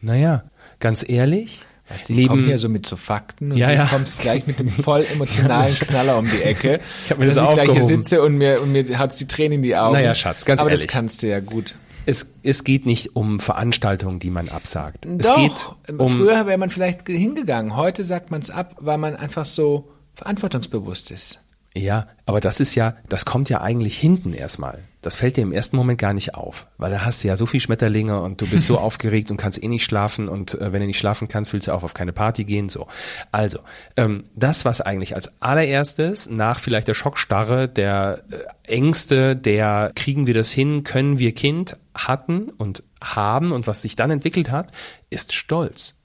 Naja, 0.00 0.44
ganz 0.80 1.04
ehrlich, 1.08 1.64
Weißt 1.88 2.08
du, 2.08 2.12
ich 2.14 2.28
komme 2.28 2.44
hier 2.46 2.58
so 2.58 2.68
mit 2.68 2.86
so 2.86 2.96
Fakten 2.96 3.52
und 3.52 3.58
Ja, 3.58 3.68
du 3.68 3.74
ja. 3.74 3.86
kommst 3.86 4.18
gleich 4.18 4.46
mit 4.46 4.58
dem 4.58 4.68
voll 4.70 5.04
emotionalen 5.12 5.74
Knaller 5.74 6.16
um 6.18 6.28
die 6.30 6.42
Ecke. 6.42 6.80
Ich 7.04 7.10
hab 7.10 7.18
mir 7.18 7.26
das 7.26 7.36
ich 7.36 7.42
gleich 7.54 7.70
hier 7.70 7.84
sitze 7.84 8.22
und 8.22 8.38
mir, 8.38 8.62
und 8.62 8.72
mir 8.72 8.98
hat's 8.98 9.16
die 9.16 9.26
Tränen 9.26 9.52
in 9.58 9.62
die 9.62 9.76
Augen. 9.76 9.92
Naja, 9.94 10.14
Schatz, 10.14 10.44
ganz 10.46 10.60
Aber 10.60 10.70
ehrlich. 10.70 10.86
das 10.86 10.92
kannst 10.94 11.22
du 11.22 11.28
ja 11.28 11.40
gut. 11.40 11.76
es, 12.06 12.32
es 12.42 12.64
geht 12.64 12.86
nicht 12.86 13.16
um 13.16 13.38
Veranstaltungen, 13.38 14.18
die 14.18 14.30
man 14.30 14.48
absagt. 14.48 15.04
Es 15.04 15.26
Doch, 15.28 15.36
geht 15.36 15.98
um 16.00 16.12
früher 16.16 16.46
wäre 16.46 16.56
man 16.58 16.70
vielleicht 16.70 17.06
hingegangen. 17.06 17.76
Heute 17.76 18.02
sagt 18.04 18.30
man 18.30 18.40
es 18.40 18.48
ab, 18.50 18.76
weil 18.80 18.96
man 18.98 19.14
einfach 19.16 19.44
so 19.46 19.90
verantwortungsbewusst 20.14 21.10
ist. 21.10 21.40
Ja, 21.76 22.06
aber 22.24 22.40
das 22.40 22.60
ist 22.60 22.76
ja, 22.76 22.94
das 23.08 23.24
kommt 23.24 23.48
ja 23.48 23.60
eigentlich 23.60 23.98
hinten 23.98 24.32
erstmal. 24.32 24.78
Das 25.02 25.16
fällt 25.16 25.36
dir 25.36 25.42
im 25.42 25.50
ersten 25.50 25.76
Moment 25.76 26.00
gar 26.00 26.14
nicht 26.14 26.36
auf, 26.36 26.68
weil 26.78 26.92
da 26.92 27.04
hast 27.04 27.24
du 27.24 27.28
ja 27.28 27.36
so 27.36 27.46
viel 27.46 27.58
Schmetterlinge 27.58 28.20
und 28.20 28.40
du 28.40 28.46
bist 28.46 28.66
so 28.66 28.78
aufgeregt 28.78 29.32
und 29.32 29.38
kannst 29.38 29.60
eh 29.60 29.66
nicht 29.66 29.84
schlafen 29.84 30.28
und 30.28 30.54
äh, 30.54 30.72
wenn 30.72 30.80
du 30.80 30.86
nicht 30.86 30.98
schlafen 30.98 31.26
kannst, 31.26 31.52
willst 31.52 31.66
du 31.66 31.72
auch 31.72 31.82
auf 31.82 31.92
keine 31.92 32.12
Party 32.12 32.44
gehen. 32.44 32.68
So, 32.68 32.86
also 33.32 33.58
ähm, 33.96 34.22
das, 34.36 34.64
was 34.64 34.80
eigentlich 34.82 35.16
als 35.16 35.42
allererstes 35.42 36.30
nach 36.30 36.60
vielleicht 36.60 36.86
der 36.86 36.94
Schockstarre, 36.94 37.68
der 37.68 38.22
äh, 38.30 38.72
Ängste, 38.72 39.34
der 39.34 39.90
kriegen 39.96 40.28
wir 40.28 40.34
das 40.34 40.52
hin, 40.52 40.84
können 40.84 41.18
wir 41.18 41.32
Kind 41.32 41.76
hatten 41.92 42.50
und 42.50 42.84
haben 43.02 43.50
und 43.50 43.66
was 43.66 43.82
sich 43.82 43.96
dann 43.96 44.12
entwickelt 44.12 44.50
hat, 44.52 44.70
ist 45.10 45.32
Stolz. 45.32 45.96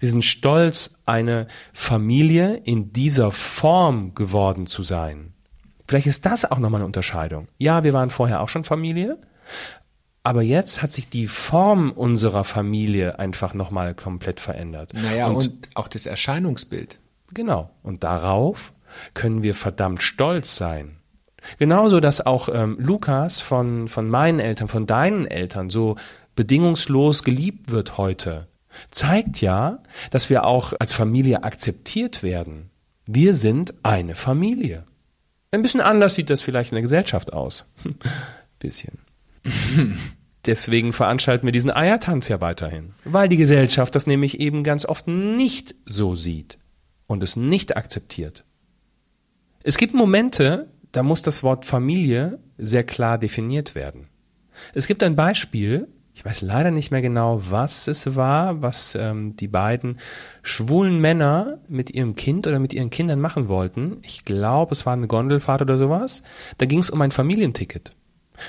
Wir 0.00 0.08
sind 0.08 0.24
stolz, 0.24 0.98
eine 1.06 1.46
Familie 1.72 2.60
in 2.64 2.92
dieser 2.92 3.30
Form 3.30 4.14
geworden 4.14 4.66
zu 4.66 4.82
sein. 4.82 5.32
Vielleicht 5.88 6.06
ist 6.06 6.26
das 6.26 6.50
auch 6.50 6.58
nochmal 6.58 6.80
eine 6.80 6.86
Unterscheidung. 6.86 7.48
Ja, 7.58 7.84
wir 7.84 7.92
waren 7.92 8.10
vorher 8.10 8.40
auch 8.40 8.48
schon 8.48 8.64
Familie, 8.64 9.18
aber 10.24 10.42
jetzt 10.42 10.82
hat 10.82 10.92
sich 10.92 11.08
die 11.08 11.28
Form 11.28 11.92
unserer 11.92 12.42
Familie 12.42 13.18
einfach 13.20 13.54
nochmal 13.54 13.94
komplett 13.94 14.40
verändert. 14.40 14.92
Naja, 14.94 15.28
und, 15.28 15.68
auch 15.74 15.86
das 15.86 16.06
Erscheinungsbild. 16.06 16.98
Genau. 17.32 17.70
Und 17.82 18.02
darauf 18.02 18.72
können 19.14 19.42
wir 19.42 19.54
verdammt 19.54 20.02
stolz 20.02 20.56
sein. 20.56 20.96
Genauso, 21.58 22.00
dass 22.00 22.24
auch 22.24 22.48
ähm, 22.52 22.76
Lukas 22.80 23.40
von, 23.40 23.86
von 23.86 24.08
meinen 24.08 24.40
Eltern, 24.40 24.66
von 24.66 24.86
deinen 24.86 25.26
Eltern 25.26 25.70
so 25.70 25.96
bedingungslos 26.34 27.22
geliebt 27.22 27.70
wird 27.70 27.96
heute, 27.98 28.48
zeigt 28.90 29.40
ja, 29.40 29.82
dass 30.10 30.30
wir 30.30 30.44
auch 30.44 30.72
als 30.78 30.92
Familie 30.92 31.44
akzeptiert 31.44 32.22
werden. 32.22 32.70
Wir 33.06 33.34
sind 33.34 33.74
eine 33.82 34.14
Familie. 34.14 34.84
Ein 35.50 35.62
bisschen 35.62 35.80
anders 35.80 36.14
sieht 36.14 36.30
das 36.30 36.42
vielleicht 36.42 36.72
in 36.72 36.76
der 36.76 36.82
Gesellschaft 36.82 37.32
aus. 37.32 37.70
bisschen. 38.58 38.98
Deswegen 40.46 40.92
veranstalten 40.92 41.46
wir 41.46 41.52
diesen 41.52 41.70
Eiertanz 41.70 42.28
ja 42.28 42.40
weiterhin, 42.40 42.94
weil 43.04 43.28
die 43.28 43.36
Gesellschaft 43.36 43.94
das 43.94 44.06
nämlich 44.06 44.38
eben 44.38 44.62
ganz 44.62 44.84
oft 44.86 45.08
nicht 45.08 45.74
so 45.84 46.14
sieht 46.14 46.58
und 47.06 47.22
es 47.22 47.36
nicht 47.36 47.76
akzeptiert. 47.76 48.44
Es 49.64 49.76
gibt 49.76 49.94
Momente, 49.94 50.68
da 50.92 51.02
muss 51.02 51.22
das 51.22 51.42
Wort 51.42 51.66
Familie 51.66 52.38
sehr 52.58 52.84
klar 52.84 53.18
definiert 53.18 53.74
werden. 53.74 54.08
Es 54.72 54.86
gibt 54.86 55.02
ein 55.02 55.16
Beispiel, 55.16 55.88
ich 56.16 56.24
weiß 56.24 56.40
leider 56.40 56.70
nicht 56.70 56.90
mehr 56.90 57.02
genau, 57.02 57.40
was 57.50 57.88
es 57.88 58.16
war, 58.16 58.62
was 58.62 58.94
ähm, 58.94 59.36
die 59.36 59.48
beiden 59.48 59.98
schwulen 60.42 60.98
Männer 60.98 61.58
mit 61.68 61.90
ihrem 61.90 62.16
Kind 62.16 62.46
oder 62.46 62.58
mit 62.58 62.72
ihren 62.72 62.88
Kindern 62.88 63.20
machen 63.20 63.48
wollten. 63.48 63.98
Ich 64.00 64.24
glaube, 64.24 64.72
es 64.72 64.86
war 64.86 64.94
eine 64.94 65.08
Gondelfahrt 65.08 65.60
oder 65.60 65.76
sowas. 65.76 66.22
Da 66.56 66.64
ging 66.64 66.78
es 66.78 66.88
um 66.88 67.02
ein 67.02 67.10
Familienticket. 67.10 67.92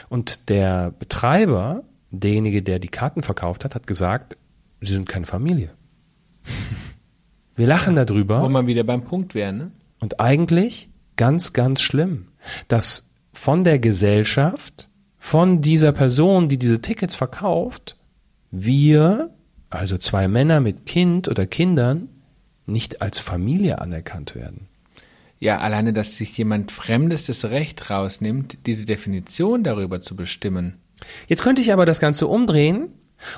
Und 0.08 0.48
der 0.48 0.92
Betreiber, 0.92 1.84
derjenige, 2.10 2.64
der 2.64 2.80
die 2.80 2.88
Karten 2.88 3.22
verkauft 3.22 3.66
hat, 3.66 3.76
hat 3.76 3.86
gesagt, 3.86 4.38
sie 4.80 4.94
sind 4.94 5.10
keine 5.10 5.26
Familie. 5.26 5.74
Wir 7.58 7.68
lachen 7.68 7.98
darüber. 7.98 8.44
Wo 8.44 8.48
man 8.48 8.68
wieder 8.68 8.86
beim 8.86 9.04
Punkt 9.04 9.36
wäre, 9.36 9.52
ne? 9.52 9.72
Und 10.00 10.22
eigentlich 10.22 10.90
ganz, 11.18 11.52
ganz 11.52 11.82
schlimm, 11.82 12.30
dass 12.70 13.10
von 13.34 13.66
der 13.66 13.80
Gesellschaft, 13.80 14.87
von 15.28 15.60
dieser 15.60 15.92
Person, 15.92 16.48
die 16.48 16.56
diese 16.56 16.82
Tickets 16.82 17.14
verkauft, 17.14 17.98
wir, 18.50 19.30
also 19.70 19.98
zwei 19.98 20.30
Männer 20.30 20.62
mit 20.62 20.86
Kind 20.86 21.28
oder 21.28 21.46
Kindern, 21.46 22.08
nicht 22.66 23.02
als 23.02 23.20
Familie 23.20 23.82
anerkannt 23.82 24.36
werden. 24.36 24.70
Ja, 25.38 25.58
alleine, 25.58 25.92
dass 25.92 26.16
sich 26.16 26.38
jemand 26.38 26.72
Fremdes 26.72 27.26
das 27.26 27.44
Recht 27.44 27.90
rausnimmt, 27.90 28.60
diese 28.68 28.86
Definition 28.86 29.66
darüber 29.66 30.00
zu 30.00 30.16
bestimmen. 30.16 30.76
Jetzt 31.28 31.44
könnte 31.44 31.62
ich 31.62 31.74
aber 31.74 31.86
das 31.86 32.00
Ganze 32.00 32.26
umdrehen 32.26 32.88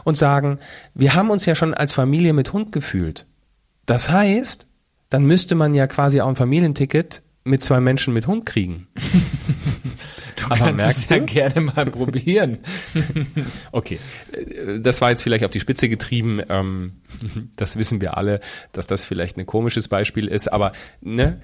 und 0.04 0.16
sagen, 0.16 0.60
wir 0.94 1.16
haben 1.16 1.32
uns 1.32 1.48
ja 1.48 1.56
schon 1.56 1.74
als 1.74 1.92
Familie 1.92 2.34
mit 2.34 2.54
Hund 2.54 2.72
gefühlt. 2.72 3.26
Das 3.88 4.12
heißt, 4.12 4.68
dann 5.10 5.26
müsste 5.26 5.56
man 5.56 5.74
ja 5.74 5.88
quasi 5.88 6.22
auch 6.22 6.28
ein 6.28 6.36
Familienticket 6.36 7.24
mit 7.44 7.64
zwei 7.64 7.80
Menschen 7.80 8.14
mit 8.14 8.28
Hund 8.28 8.46
kriegen. 8.46 8.88
Du 10.50 10.56
Aber 10.56 10.66
kannst 10.66 10.98
es 10.98 11.10
ja 11.10 11.20
gerne 11.20 11.62
mal 11.62 11.86
probieren. 11.86 12.60
Okay, 13.72 14.00
Äh, 14.32 14.80
das 14.80 15.02
war 15.02 15.10
jetzt 15.10 15.22
vielleicht 15.22 15.44
auf 15.46 15.52
die 15.52 15.60
Spitze 15.60 15.90
getrieben. 15.90 16.42
Ähm, 16.50 17.02
das 17.56 17.78
wissen 17.78 18.02
wir 18.02 18.18
alle, 18.18 18.40
dass 18.72 18.88
das 18.88 19.06
vielleicht 19.06 19.38
ein 19.38 19.46
komisches 19.46 19.88
Beispiel 19.88 20.28
ist, 20.28 20.52
aber 20.52 20.72
ne, 21.02 21.42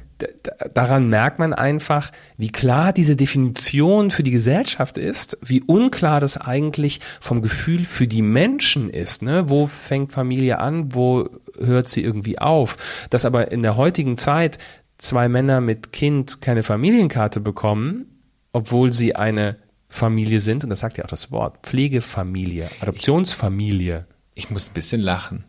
daran 0.73 1.09
merkt 1.09 1.39
man 1.39 1.53
einfach, 1.53 2.11
wie 2.37 2.49
klar 2.51 2.93
diese 2.93 3.15
Definition 3.15 4.11
für 4.11 4.23
die 4.23 4.31
Gesellschaft 4.31 4.97
ist, 4.97 5.37
wie 5.41 5.61
unklar 5.61 6.19
das 6.19 6.37
eigentlich 6.37 6.99
vom 7.19 7.41
Gefühl 7.41 7.85
für 7.85 8.07
die 8.07 8.21
Menschen 8.21 8.89
ist. 8.89 9.21
Ne? 9.21 9.49
Wo 9.49 9.67
fängt 9.67 10.13
Familie 10.13 10.59
an, 10.59 10.93
wo 10.93 11.29
hört 11.59 11.89
sie 11.89 12.03
irgendwie 12.03 12.39
auf? 12.39 12.77
Dass 13.09 13.25
aber 13.25 13.51
in 13.51 13.61
der 13.61 13.75
heutigen 13.75 14.17
Zeit 14.17 14.57
zwei 14.97 15.27
Männer 15.27 15.61
mit 15.61 15.91
Kind 15.91 16.41
keine 16.41 16.63
Familienkarte 16.63 17.39
bekommen, 17.39 18.14
obwohl 18.55 18.93
sie 18.93 19.17
eine 19.17 19.57
Familie 19.89 20.39
sind, 20.39 20.63
und 20.63 20.69
das 20.69 20.79
sagt 20.79 20.97
ja 20.97 21.03
auch 21.03 21.09
das 21.09 21.29
Wort, 21.29 21.57
Pflegefamilie, 21.63 22.69
Adoptionsfamilie. 22.79 24.05
Ich 24.33 24.49
muss 24.49 24.69
ein 24.69 24.73
bisschen 24.73 25.01
lachen. 25.01 25.43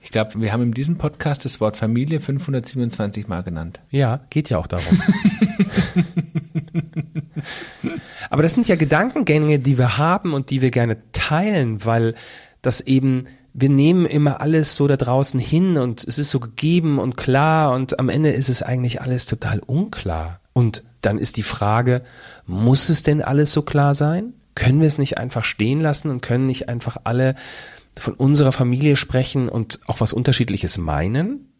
Ich 0.00 0.10
glaube, 0.10 0.40
wir 0.40 0.54
haben 0.54 0.62
in 0.62 0.72
diesem 0.72 0.96
Podcast 0.96 1.44
das 1.44 1.60
Wort 1.60 1.76
Familie 1.76 2.18
527 2.18 3.28
Mal 3.28 3.42
genannt. 3.42 3.82
Ja, 3.90 4.20
geht 4.30 4.48
ja 4.48 4.56
auch 4.56 4.66
darum. 4.66 4.86
Aber 8.30 8.42
das 8.42 8.52
sind 8.52 8.68
ja 8.68 8.76
Gedankengänge, 8.76 9.58
die 9.58 9.76
wir 9.76 9.98
haben 9.98 10.32
und 10.32 10.48
die 10.48 10.62
wir 10.62 10.70
gerne 10.70 10.96
teilen, 11.12 11.84
weil 11.84 12.14
das 12.62 12.80
eben, 12.80 13.26
wir 13.52 13.68
nehmen 13.68 14.06
immer 14.06 14.40
alles 14.40 14.76
so 14.76 14.88
da 14.88 14.96
draußen 14.96 15.38
hin 15.38 15.76
und 15.76 16.02
es 16.08 16.18
ist 16.18 16.30
so 16.30 16.40
gegeben 16.40 16.98
und 16.98 17.18
klar 17.18 17.74
und 17.74 17.98
am 17.98 18.08
Ende 18.08 18.30
ist 18.30 18.48
es 18.48 18.62
eigentlich 18.62 19.02
alles 19.02 19.26
total 19.26 19.58
unklar. 19.58 20.40
Und 20.56 20.84
dann 21.02 21.18
ist 21.18 21.36
die 21.36 21.42
Frage, 21.42 22.02
muss 22.46 22.88
es 22.88 23.02
denn 23.02 23.20
alles 23.20 23.52
so 23.52 23.60
klar 23.60 23.94
sein? 23.94 24.32
Können 24.54 24.80
wir 24.80 24.86
es 24.86 24.96
nicht 24.96 25.18
einfach 25.18 25.44
stehen 25.44 25.78
lassen 25.78 26.08
und 26.08 26.22
können 26.22 26.46
nicht 26.46 26.70
einfach 26.70 26.96
alle 27.04 27.34
von 27.94 28.14
unserer 28.14 28.52
Familie 28.52 28.96
sprechen 28.96 29.50
und 29.50 29.80
auch 29.86 30.00
was 30.00 30.14
Unterschiedliches 30.14 30.78
meinen? 30.78 31.52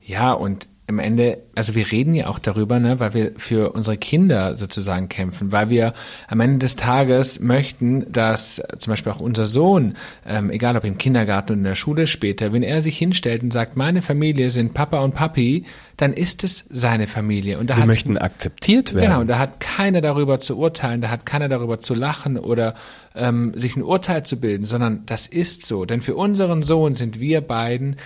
Ja, 0.00 0.32
und 0.32 0.66
am 0.86 0.98
Ende, 0.98 1.38
also 1.54 1.74
wir 1.74 1.90
reden 1.90 2.14
ja 2.14 2.26
auch 2.26 2.38
darüber, 2.38 2.78
ne, 2.78 3.00
weil 3.00 3.14
wir 3.14 3.32
für 3.36 3.72
unsere 3.72 3.96
Kinder 3.96 4.58
sozusagen 4.58 5.08
kämpfen, 5.08 5.50
weil 5.50 5.70
wir 5.70 5.94
am 6.28 6.40
Ende 6.40 6.58
des 6.58 6.76
Tages 6.76 7.40
möchten, 7.40 8.12
dass 8.12 8.62
zum 8.78 8.90
Beispiel 8.90 9.12
auch 9.12 9.20
unser 9.20 9.46
Sohn, 9.46 9.94
ähm, 10.26 10.50
egal 10.50 10.76
ob 10.76 10.84
im 10.84 10.98
Kindergarten 10.98 11.52
oder 11.52 11.58
in 11.58 11.64
der 11.64 11.74
Schule 11.74 12.06
später, 12.06 12.52
wenn 12.52 12.62
er 12.62 12.82
sich 12.82 12.98
hinstellt 12.98 13.42
und 13.42 13.52
sagt, 13.52 13.76
meine 13.76 14.02
Familie 14.02 14.50
sind 14.50 14.74
Papa 14.74 15.00
und 15.00 15.14
Papi, 15.14 15.64
dann 15.96 16.12
ist 16.12 16.44
es 16.44 16.66
seine 16.68 17.06
Familie. 17.06 17.58
Und 17.58 17.70
da 17.70 17.76
Wir 17.76 17.82
hat 17.82 17.86
möchten 17.86 18.18
akzeptiert 18.18 18.94
werden. 18.94 19.06
Genau, 19.06 19.20
und 19.20 19.28
da 19.28 19.38
hat 19.38 19.60
keiner 19.60 20.02
darüber 20.02 20.40
zu 20.40 20.58
urteilen, 20.58 21.00
da 21.00 21.08
hat 21.08 21.24
keiner 21.24 21.48
darüber 21.48 21.78
zu 21.78 21.94
lachen 21.94 22.36
oder 22.36 22.74
ähm, 23.14 23.52
sich 23.54 23.76
ein 23.76 23.82
Urteil 23.82 24.24
zu 24.24 24.38
bilden, 24.38 24.66
sondern 24.66 25.06
das 25.06 25.26
ist 25.28 25.64
so. 25.64 25.84
Denn 25.84 26.02
für 26.02 26.16
unseren 26.16 26.62
Sohn 26.62 26.94
sind 26.94 27.20
wir 27.20 27.40
beiden 27.40 27.96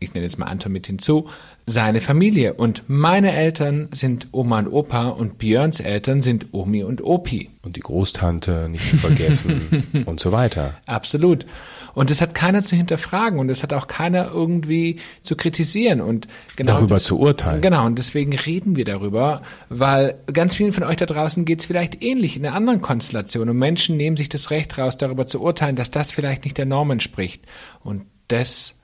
ich 0.00 0.14
nenne 0.14 0.24
jetzt 0.24 0.38
mal 0.38 0.46
Anton 0.46 0.72
mit 0.72 0.86
hinzu, 0.86 1.28
seine 1.66 2.00
Familie. 2.00 2.54
Und 2.54 2.84
meine 2.86 3.32
Eltern 3.32 3.88
sind 3.92 4.28
Oma 4.32 4.60
und 4.60 4.68
Opa 4.68 5.08
und 5.08 5.38
Björns 5.38 5.80
Eltern 5.80 6.22
sind 6.22 6.46
Omi 6.52 6.84
und 6.84 7.02
Opi. 7.02 7.50
Und 7.62 7.76
die 7.76 7.80
Großtante 7.80 8.68
nicht 8.68 8.88
zu 8.88 8.96
vergessen 8.96 9.84
und 10.06 10.20
so 10.20 10.32
weiter. 10.32 10.74
Absolut. 10.86 11.46
Und 11.94 12.10
das 12.10 12.20
hat 12.20 12.32
keiner 12.32 12.62
zu 12.62 12.76
hinterfragen 12.76 13.40
und 13.40 13.48
das 13.48 13.62
hat 13.62 13.72
auch 13.72 13.88
keiner 13.88 14.30
irgendwie 14.30 15.00
zu 15.22 15.34
kritisieren 15.34 16.00
und 16.00 16.28
genau 16.54 16.74
Darüber 16.74 16.96
das, 16.96 17.04
zu 17.04 17.18
urteilen. 17.18 17.60
Genau, 17.60 17.84
und 17.86 17.98
deswegen 17.98 18.32
reden 18.36 18.76
wir 18.76 18.84
darüber, 18.84 19.42
weil 19.68 20.14
ganz 20.32 20.54
vielen 20.54 20.72
von 20.72 20.84
euch 20.84 20.96
da 20.96 21.06
draußen 21.06 21.44
geht 21.44 21.60
es 21.60 21.66
vielleicht 21.66 22.00
ähnlich 22.02 22.36
in 22.36 22.46
einer 22.46 22.54
anderen 22.54 22.80
Konstellation 22.82 23.48
und 23.48 23.58
Menschen 23.58 23.96
nehmen 23.96 24.16
sich 24.16 24.28
das 24.28 24.50
Recht 24.50 24.78
raus, 24.78 24.96
darüber 24.96 25.26
zu 25.26 25.42
urteilen, 25.42 25.74
dass 25.74 25.90
das 25.90 26.12
vielleicht 26.12 26.44
nicht 26.44 26.56
der 26.56 26.66
Norm 26.66 26.92
entspricht. 26.92 27.42
Und 27.82 28.04
das 28.28 28.77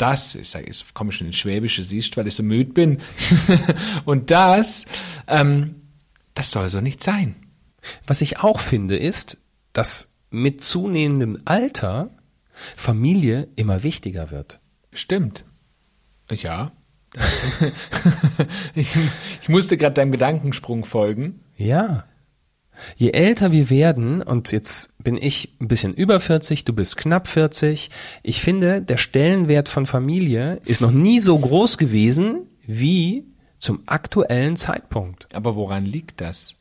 das, 0.00 0.34
ich 0.34 0.48
sage, 0.48 0.70
ich 0.70 0.94
komme 0.94 1.12
schon 1.12 1.26
in 1.26 1.32
Schwäbische 1.32 1.84
siehst, 1.84 2.16
weil 2.16 2.26
ich 2.26 2.34
so 2.34 2.42
müde 2.42 2.72
bin. 2.72 3.00
und 4.04 4.30
das, 4.30 4.86
ähm, 5.26 5.76
das 6.34 6.50
soll 6.50 6.68
so 6.68 6.80
nicht 6.80 7.02
sein. 7.02 7.36
Was 8.06 8.20
ich 8.20 8.38
auch 8.40 8.60
finde, 8.60 8.96
ist, 8.96 9.38
dass 9.72 10.14
mit 10.30 10.62
zunehmendem 10.62 11.42
Alter 11.44 12.10
Familie 12.76 13.48
immer 13.56 13.82
wichtiger 13.82 14.30
wird. 14.30 14.60
Stimmt. 14.92 15.44
Ja. 16.30 16.72
ich, 18.74 18.94
ich 19.42 19.48
musste 19.48 19.76
gerade 19.76 19.94
deinem 19.94 20.12
Gedankensprung 20.12 20.84
folgen. 20.84 21.40
Ja. 21.56 22.04
Je 22.96 23.10
älter 23.10 23.52
wir 23.52 23.70
werden, 23.70 24.22
und 24.22 24.52
jetzt 24.52 25.02
bin 25.02 25.16
ich 25.16 25.56
ein 25.60 25.68
bisschen 25.68 25.94
über 25.94 26.20
40, 26.20 26.64
du 26.64 26.72
bist 26.72 26.96
knapp 26.96 27.26
40, 27.26 27.90
ich 28.22 28.40
finde, 28.40 28.82
der 28.82 28.96
Stellenwert 28.96 29.68
von 29.68 29.86
Familie 29.86 30.60
ist 30.64 30.80
noch 30.80 30.92
nie 30.92 31.20
so 31.20 31.38
groß 31.38 31.78
gewesen 31.78 32.46
wie 32.62 33.26
zum 33.58 33.82
aktuellen 33.86 34.56
Zeitpunkt. 34.56 35.28
Aber 35.34 35.56
woran 35.56 35.84
liegt 35.84 36.20
das? 36.20 36.54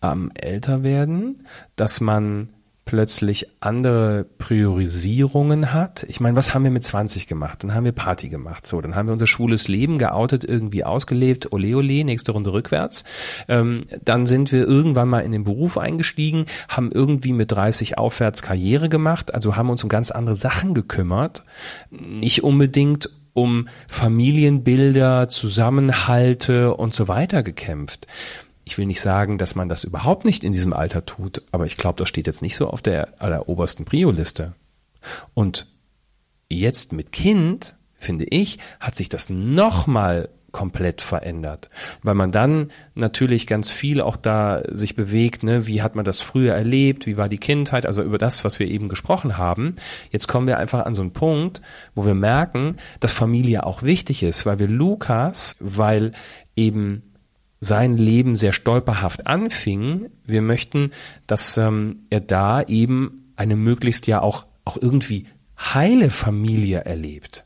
Am 0.00 0.30
Älterwerden, 0.34 1.44
dass 1.76 2.00
man 2.00 2.48
plötzlich 2.84 3.46
andere 3.60 4.26
Priorisierungen 4.38 5.72
hat. 5.72 6.04
Ich 6.08 6.20
meine, 6.20 6.36
was 6.36 6.52
haben 6.52 6.64
wir 6.64 6.70
mit 6.70 6.84
20 6.84 7.26
gemacht? 7.26 7.62
Dann 7.62 7.74
haben 7.74 7.84
wir 7.84 7.92
Party 7.92 8.28
gemacht. 8.28 8.66
So, 8.66 8.80
dann 8.80 8.94
haben 8.94 9.06
wir 9.06 9.12
unser 9.12 9.26
schwules 9.26 9.68
Leben 9.68 9.98
geoutet, 9.98 10.44
irgendwie 10.44 10.84
ausgelebt. 10.84 11.52
Ole 11.52 11.76
ole, 11.76 12.04
nächste 12.04 12.32
Runde 12.32 12.52
rückwärts. 12.52 13.04
Ähm, 13.48 13.84
dann 14.04 14.26
sind 14.26 14.52
wir 14.52 14.66
irgendwann 14.66 15.08
mal 15.08 15.20
in 15.20 15.32
den 15.32 15.44
Beruf 15.44 15.78
eingestiegen, 15.78 16.46
haben 16.68 16.90
irgendwie 16.92 17.32
mit 17.32 17.52
30 17.52 17.98
aufwärts 17.98 18.42
Karriere 18.42 18.88
gemacht, 18.88 19.32
also 19.32 19.56
haben 19.56 19.70
uns 19.70 19.82
um 19.82 19.88
ganz 19.88 20.10
andere 20.10 20.36
Sachen 20.36 20.74
gekümmert. 20.74 21.44
Nicht 21.90 22.42
unbedingt 22.42 23.10
um 23.32 23.68
Familienbilder, 23.88 25.28
Zusammenhalte 25.28 26.74
und 26.74 26.94
so 26.94 27.08
weiter 27.08 27.42
gekämpft 27.42 28.06
ich 28.64 28.78
will 28.78 28.86
nicht 28.86 29.00
sagen, 29.00 29.38
dass 29.38 29.54
man 29.54 29.68
das 29.68 29.84
überhaupt 29.84 30.24
nicht 30.24 30.44
in 30.44 30.52
diesem 30.52 30.72
Alter 30.72 31.04
tut, 31.04 31.42
aber 31.50 31.66
ich 31.66 31.76
glaube, 31.76 31.98
das 31.98 32.08
steht 32.08 32.26
jetzt 32.26 32.42
nicht 32.42 32.56
so 32.56 32.68
auf 32.68 32.82
der 32.82 33.20
allerobersten 33.20 33.84
Prio-Liste. 33.84 34.54
Und 35.34 35.66
jetzt 36.50 36.92
mit 36.92 37.12
Kind, 37.12 37.76
finde 37.94 38.26
ich, 38.28 38.58
hat 38.78 38.94
sich 38.94 39.08
das 39.08 39.30
nochmal 39.30 40.28
komplett 40.52 41.00
verändert, 41.00 41.70
weil 42.02 42.14
man 42.14 42.30
dann 42.30 42.70
natürlich 42.94 43.46
ganz 43.46 43.70
viel 43.70 44.02
auch 44.02 44.16
da 44.16 44.62
sich 44.70 44.94
bewegt, 44.94 45.42
ne, 45.42 45.66
wie 45.66 45.80
hat 45.80 45.96
man 45.96 46.04
das 46.04 46.20
früher 46.20 46.54
erlebt, 46.54 47.06
wie 47.06 47.16
war 47.16 47.30
die 47.30 47.38
Kindheit, 47.38 47.86
also 47.86 48.02
über 48.02 48.18
das, 48.18 48.44
was 48.44 48.58
wir 48.58 48.68
eben 48.68 48.88
gesprochen 48.88 49.38
haben. 49.38 49.76
Jetzt 50.10 50.28
kommen 50.28 50.46
wir 50.46 50.58
einfach 50.58 50.84
an 50.84 50.94
so 50.94 51.00
einen 51.00 51.14
Punkt, 51.14 51.62
wo 51.94 52.04
wir 52.04 52.14
merken, 52.14 52.76
dass 53.00 53.14
Familie 53.14 53.64
auch 53.64 53.82
wichtig 53.82 54.22
ist, 54.22 54.44
weil 54.44 54.58
wir 54.58 54.68
Lukas, 54.68 55.56
weil 55.58 56.12
eben 56.54 57.11
sein 57.62 57.96
Leben 57.96 58.34
sehr 58.34 58.52
stolperhaft 58.52 59.28
anfing. 59.28 60.10
Wir 60.26 60.42
möchten, 60.42 60.90
dass 61.28 61.56
ähm, 61.56 62.00
er 62.10 62.20
da 62.20 62.62
eben 62.62 63.32
eine 63.36 63.54
möglichst 63.54 64.08
ja 64.08 64.20
auch, 64.20 64.46
auch 64.64 64.76
irgendwie 64.76 65.26
heile 65.56 66.10
Familie 66.10 66.80
erlebt. 66.80 67.44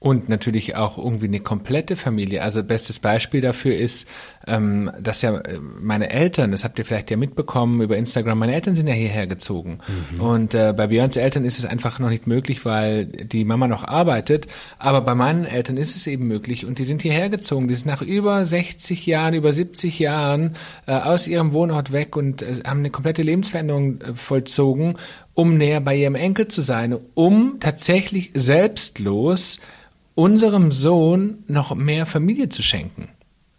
Und 0.00 0.28
natürlich 0.28 0.74
auch 0.74 0.98
irgendwie 0.98 1.28
eine 1.28 1.40
komplette 1.40 1.96
Familie. 1.96 2.42
Also 2.42 2.64
bestes 2.64 2.98
Beispiel 2.98 3.40
dafür 3.40 3.76
ist, 3.76 4.08
ähm, 4.46 4.90
dass 5.00 5.22
ja 5.22 5.36
äh, 5.38 5.58
meine 5.58 6.10
Eltern, 6.10 6.52
das 6.52 6.64
habt 6.64 6.78
ihr 6.78 6.84
vielleicht 6.84 7.10
ja 7.10 7.16
mitbekommen 7.16 7.80
über 7.80 7.96
Instagram, 7.96 8.38
meine 8.38 8.54
Eltern 8.54 8.74
sind 8.74 8.86
ja 8.86 8.94
hierher 8.94 9.26
gezogen. 9.26 9.78
Mhm. 10.12 10.20
Und 10.20 10.54
äh, 10.54 10.74
bei 10.76 10.86
Björns 10.88 11.16
Eltern 11.16 11.44
ist 11.44 11.58
es 11.58 11.64
einfach 11.64 11.98
noch 11.98 12.10
nicht 12.10 12.26
möglich, 12.26 12.64
weil 12.64 13.06
die 13.06 13.44
Mama 13.44 13.66
noch 13.68 13.84
arbeitet. 13.84 14.46
Aber 14.78 15.00
bei 15.00 15.14
meinen 15.14 15.44
Eltern 15.44 15.76
ist 15.76 15.96
es 15.96 16.06
eben 16.06 16.26
möglich. 16.26 16.66
Und 16.66 16.78
die 16.78 16.84
sind 16.84 17.02
hierher 17.02 17.28
gezogen. 17.30 17.68
Die 17.68 17.74
sind 17.74 17.86
nach 17.86 18.02
über 18.02 18.44
60 18.44 19.06
Jahren, 19.06 19.34
über 19.34 19.52
70 19.52 19.98
Jahren 19.98 20.56
äh, 20.86 20.92
aus 20.92 21.26
ihrem 21.26 21.52
Wohnort 21.52 21.92
weg 21.92 22.16
und 22.16 22.42
äh, 22.42 22.62
haben 22.66 22.80
eine 22.80 22.90
komplette 22.90 23.22
Lebensveränderung 23.22 24.00
äh, 24.00 24.14
vollzogen, 24.14 24.96
um 25.34 25.56
näher 25.56 25.80
bei 25.80 25.96
ihrem 25.96 26.14
Enkel 26.14 26.48
zu 26.48 26.62
sein, 26.62 26.96
um 27.14 27.56
tatsächlich 27.60 28.30
selbstlos 28.34 29.58
unserem 30.14 30.70
Sohn 30.70 31.38
noch 31.48 31.74
mehr 31.74 32.06
Familie 32.06 32.48
zu 32.48 32.62
schenken. 32.62 33.08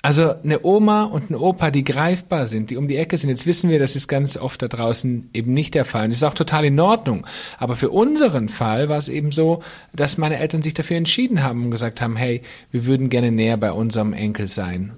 Also 0.05 0.35
eine 0.43 0.63
Oma 0.63 1.05
und 1.05 1.31
ein 1.31 1.35
Opa, 1.35 1.71
die 1.71 1.83
greifbar 1.83 2.45
sind, 2.45 2.69
die 2.69 2.77
um 2.77 2.87
die 2.87 2.95
Ecke 2.95 3.17
sind. 3.17 3.31
Jetzt 3.31 3.47
wissen 3.47 3.71
wir, 3.71 3.79
das 3.79 3.95
ist 3.95 4.07
ganz 4.07 4.37
oft 4.37 4.61
da 4.61 4.67
draußen 4.67 5.31
eben 5.33 5.51
nicht 5.51 5.73
der 5.73 5.83
Fall. 5.83 6.03
Und 6.03 6.11
das 6.11 6.19
ist 6.19 6.23
auch 6.23 6.35
total 6.35 6.63
in 6.65 6.79
Ordnung. 6.79 7.25
Aber 7.57 7.75
für 7.75 7.89
unseren 7.89 8.47
Fall 8.47 8.87
war 8.87 8.99
es 8.99 9.09
eben 9.09 9.31
so, 9.31 9.63
dass 9.93 10.19
meine 10.19 10.37
Eltern 10.37 10.61
sich 10.61 10.75
dafür 10.75 10.97
entschieden 10.97 11.41
haben 11.41 11.65
und 11.65 11.71
gesagt 11.71 12.01
haben, 12.01 12.17
hey, 12.17 12.43
wir 12.69 12.85
würden 12.85 13.09
gerne 13.09 13.31
näher 13.31 13.57
bei 13.57 13.71
unserem 13.71 14.13
Enkel 14.13 14.47
sein. 14.47 14.93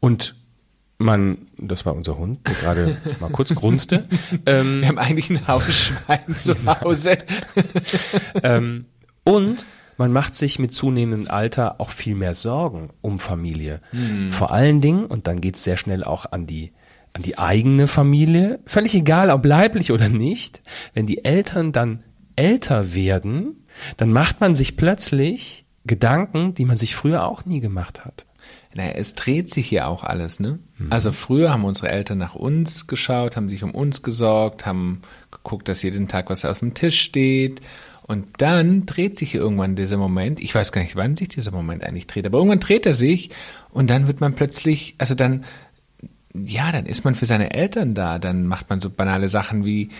Und 0.00 0.34
man, 0.96 1.36
das 1.58 1.84
war 1.84 1.94
unser 1.94 2.16
Hund, 2.16 2.48
der 2.48 2.54
gerade 2.54 2.96
mal 3.20 3.28
kurz 3.28 3.54
grunzte. 3.54 4.08
Ähm, 4.46 4.80
wir 4.80 4.88
haben 4.88 4.98
eigentlich 4.98 5.28
ein 5.28 5.46
Hausschwein 5.48 6.34
zu 6.34 6.54
Hause. 6.80 7.18
ähm, 8.42 8.86
und 9.22 9.66
man 10.00 10.12
macht 10.12 10.34
sich 10.34 10.58
mit 10.58 10.72
zunehmendem 10.72 11.30
Alter 11.30 11.78
auch 11.78 11.90
viel 11.90 12.14
mehr 12.14 12.34
Sorgen 12.34 12.88
um 13.02 13.18
Familie. 13.18 13.82
Mhm. 13.92 14.30
Vor 14.30 14.50
allen 14.50 14.80
Dingen, 14.80 15.04
und 15.04 15.26
dann 15.26 15.42
geht's 15.42 15.62
sehr 15.62 15.76
schnell 15.76 16.02
auch 16.02 16.26
an 16.32 16.46
die 16.46 16.72
an 17.12 17.22
die 17.22 17.38
eigene 17.38 17.88
Familie, 17.88 18.60
völlig 18.66 18.94
egal, 18.94 19.30
ob 19.30 19.44
leiblich 19.44 19.90
oder 19.90 20.08
nicht, 20.08 20.62
wenn 20.94 21.06
die 21.06 21.24
Eltern 21.24 21.72
dann 21.72 22.04
älter 22.36 22.94
werden, 22.94 23.66
dann 23.96 24.12
macht 24.12 24.40
man 24.40 24.54
sich 24.54 24.76
plötzlich 24.76 25.64
Gedanken, 25.84 26.54
die 26.54 26.64
man 26.64 26.76
sich 26.76 26.94
früher 26.94 27.24
auch 27.24 27.44
nie 27.44 27.58
gemacht 27.58 28.04
hat. 28.04 28.26
Naja, 28.74 28.92
es 28.92 29.16
dreht 29.16 29.52
sich 29.52 29.66
hier 29.66 29.88
auch 29.88 30.04
alles, 30.04 30.38
ne? 30.38 30.60
Mhm. 30.78 30.86
Also 30.92 31.10
früher 31.10 31.50
haben 31.50 31.64
unsere 31.64 31.88
Eltern 31.88 32.18
nach 32.18 32.36
uns 32.36 32.86
geschaut, 32.86 33.34
haben 33.36 33.48
sich 33.48 33.64
um 33.64 33.74
uns 33.74 34.02
gesorgt, 34.02 34.64
haben 34.64 35.02
geguckt, 35.32 35.66
dass 35.66 35.82
jeden 35.82 36.06
Tag 36.06 36.30
was 36.30 36.44
auf 36.44 36.60
dem 36.60 36.74
Tisch 36.74 37.00
steht 37.00 37.60
und 38.10 38.26
dann 38.38 38.86
dreht 38.86 39.16
sich 39.16 39.36
irgendwann 39.36 39.76
dieser 39.76 39.96
Moment. 39.96 40.40
Ich 40.40 40.52
weiß 40.52 40.72
gar 40.72 40.82
nicht, 40.82 40.96
wann 40.96 41.14
sich 41.14 41.28
dieser 41.28 41.52
Moment 41.52 41.84
eigentlich 41.84 42.08
dreht, 42.08 42.26
aber 42.26 42.38
irgendwann 42.38 42.58
dreht 42.58 42.84
er 42.84 42.92
sich 42.92 43.30
und 43.70 43.88
dann 43.88 44.08
wird 44.08 44.20
man 44.20 44.34
plötzlich, 44.34 44.96
also 44.98 45.14
dann, 45.14 45.44
ja, 46.34 46.72
dann 46.72 46.86
ist 46.86 47.04
man 47.04 47.14
für 47.14 47.26
seine 47.26 47.54
Eltern 47.54 47.94
da. 47.94 48.18
Dann 48.18 48.48
macht 48.48 48.68
man 48.68 48.80
so 48.80 48.90
banale 48.90 49.28
Sachen 49.28 49.64
wie, 49.64 49.90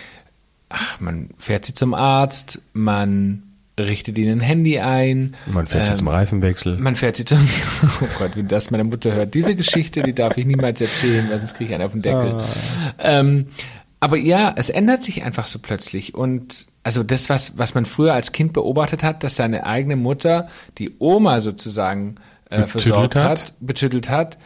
ach, 0.67 0.99
man 0.99 1.29
fährt 1.37 1.63
sie 1.63 1.73
zum 1.73 1.93
Arzt, 1.93 2.59
man 2.73 3.43
richtet 3.79 4.17
ihnen 4.17 4.39
ein 4.39 4.41
Handy 4.41 4.79
ein. 4.79 5.33
Man 5.45 5.65
fährt 5.65 5.87
ähm, 5.87 5.93
sie 5.93 5.99
zum 5.99 6.09
Reifenwechsel. 6.09 6.79
Man 6.79 6.97
fährt 6.97 7.15
sie 7.15 7.23
zum, 7.23 7.39
oh 8.01 8.07
Gott, 8.19 8.35
wenn 8.35 8.49
das 8.49 8.71
meine 8.71 8.83
Mutter 8.83 9.13
hört. 9.13 9.33
Diese 9.35 9.55
Geschichte, 9.55 10.03
die 10.03 10.11
darf 10.11 10.37
ich 10.37 10.45
niemals 10.45 10.81
erzählen, 10.81 11.29
weil 11.29 11.37
sonst 11.37 11.53
kriege 11.53 11.69
ich 11.69 11.75
einen 11.75 11.85
auf 11.85 11.93
den 11.93 12.01
Deckel. 12.01 12.33
Ah. 12.33 12.45
Ähm, 12.99 13.47
aber 14.01 14.17
ja, 14.17 14.53
es 14.57 14.69
ändert 14.69 15.01
sich 15.05 15.23
einfach 15.23 15.47
so 15.47 15.59
plötzlich 15.59 16.13
und 16.13 16.65
also 16.83 17.03
das, 17.03 17.29
was, 17.29 17.57
was 17.57 17.75
man 17.75 17.85
früher 17.85 18.13
als 18.13 18.31
Kind 18.31 18.53
beobachtet 18.53 19.03
hat, 19.03 19.23
dass 19.23 19.35
seine 19.35 19.65
eigene 19.65 19.95
Mutter 19.95 20.49
die 20.77 20.95
Oma 20.99 21.41
sozusagen 21.41 22.15
äh, 22.49 22.63
versorgt 22.63 23.15
hat, 23.15 23.29
hat, 23.29 23.53
betüttelt 23.59 24.09
hat, 24.09 24.37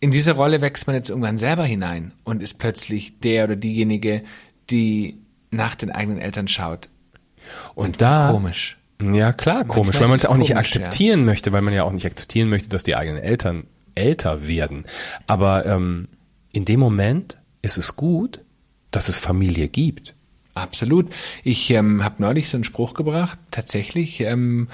in 0.00 0.10
diese 0.10 0.32
Rolle 0.32 0.60
wächst 0.60 0.86
man 0.86 0.96
jetzt 0.96 1.10
irgendwann 1.10 1.38
selber 1.38 1.64
hinein 1.64 2.12
und 2.24 2.42
ist 2.42 2.58
plötzlich 2.58 3.20
der 3.20 3.44
oder 3.44 3.56
diejenige, 3.56 4.22
die 4.70 5.18
nach 5.50 5.74
den 5.74 5.90
eigenen 5.90 6.20
Eltern 6.20 6.48
schaut. 6.48 6.88
Und, 7.74 7.86
und 7.86 8.02
da 8.02 8.30
komisch. 8.32 8.78
Ja, 9.00 9.32
klar, 9.32 9.64
komisch, 9.64 10.00
weil 10.00 10.08
man 10.08 10.16
es 10.16 10.26
auch 10.26 10.36
nicht 10.36 10.56
akzeptieren 10.56 11.20
ja. 11.20 11.26
möchte, 11.26 11.52
weil 11.52 11.62
man 11.62 11.74
ja 11.74 11.82
auch 11.82 11.92
nicht 11.92 12.06
akzeptieren 12.06 12.48
möchte, 12.48 12.68
dass 12.68 12.84
die 12.84 12.94
eigenen 12.94 13.20
Eltern 13.20 13.64
älter 13.94 14.46
werden. 14.46 14.84
Aber 15.26 15.66
ähm, 15.66 16.08
in 16.52 16.64
dem 16.64 16.80
Moment 16.80 17.38
ist 17.62 17.78
es 17.78 17.96
gut, 17.96 18.40
dass 18.90 19.08
es 19.08 19.18
Familie 19.18 19.68
gibt. 19.68 20.14
Absolut. 20.54 21.12
Ich 21.44 21.70
ähm, 21.70 22.04
habe 22.04 22.16
neulich 22.18 22.48
so 22.48 22.56
einen 22.56 22.64
Spruch 22.64 22.94
gebracht, 22.94 23.38
tatsächlich, 23.50 24.20
ähm, 24.20 24.68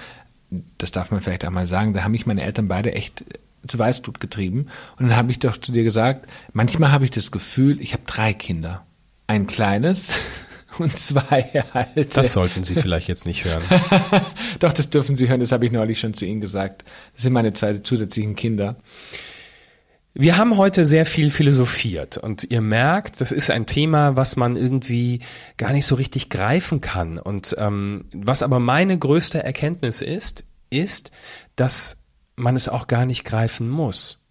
das 0.78 0.92
darf 0.92 1.10
man 1.10 1.20
vielleicht 1.20 1.44
auch 1.46 1.50
mal 1.50 1.66
sagen, 1.66 1.94
da 1.94 2.02
haben 2.02 2.12
mich 2.12 2.26
meine 2.26 2.42
Eltern 2.42 2.68
beide 2.68 2.92
echt 2.92 3.24
zu 3.66 3.78
Weißblut 3.78 4.18
getrieben. 4.18 4.66
Und 4.96 5.08
dann 5.08 5.16
habe 5.16 5.30
ich 5.30 5.38
doch 5.38 5.56
zu 5.56 5.72
dir 5.72 5.84
gesagt, 5.84 6.28
manchmal 6.52 6.90
habe 6.90 7.04
ich 7.04 7.10
das 7.10 7.30
Gefühl, 7.30 7.80
ich 7.80 7.92
habe 7.92 8.02
drei 8.06 8.32
Kinder. 8.32 8.84
Ein 9.26 9.46
kleines, 9.46 10.12
und 10.78 10.98
zwei 10.98 11.64
alte. 11.72 12.06
Das 12.06 12.32
sollten 12.32 12.64
Sie 12.64 12.74
vielleicht 12.74 13.08
jetzt 13.08 13.26
nicht 13.26 13.44
hören. 13.44 13.62
Doch, 14.58 14.72
das 14.72 14.90
dürfen 14.90 15.16
Sie 15.16 15.28
hören, 15.28 15.40
das 15.40 15.52
habe 15.52 15.66
ich 15.66 15.72
neulich 15.72 15.98
schon 16.00 16.14
zu 16.14 16.24
Ihnen 16.24 16.40
gesagt. 16.40 16.84
Das 17.14 17.22
sind 17.22 17.32
meine 17.32 17.52
zwei 17.52 17.74
zusätzlichen 17.74 18.36
Kinder. 18.36 18.76
Wir 20.14 20.36
haben 20.36 20.56
heute 20.56 20.84
sehr 20.84 21.06
viel 21.06 21.30
philosophiert 21.30 22.16
und 22.16 22.50
ihr 22.50 22.60
merkt, 22.60 23.20
das 23.20 23.30
ist 23.30 23.50
ein 23.50 23.66
Thema, 23.66 24.16
was 24.16 24.36
man 24.36 24.56
irgendwie 24.56 25.20
gar 25.56 25.72
nicht 25.72 25.86
so 25.86 25.94
richtig 25.94 26.28
greifen 26.28 26.80
kann. 26.80 27.18
Und 27.18 27.54
ähm, 27.58 28.06
was 28.12 28.42
aber 28.42 28.58
meine 28.58 28.98
größte 28.98 29.42
Erkenntnis 29.42 30.00
ist, 30.00 30.44
ist, 30.70 31.12
dass 31.56 31.98
man 32.36 32.56
es 32.56 32.68
auch 32.68 32.86
gar 32.86 33.06
nicht 33.06 33.24
greifen 33.24 33.68
muss. 33.68 34.24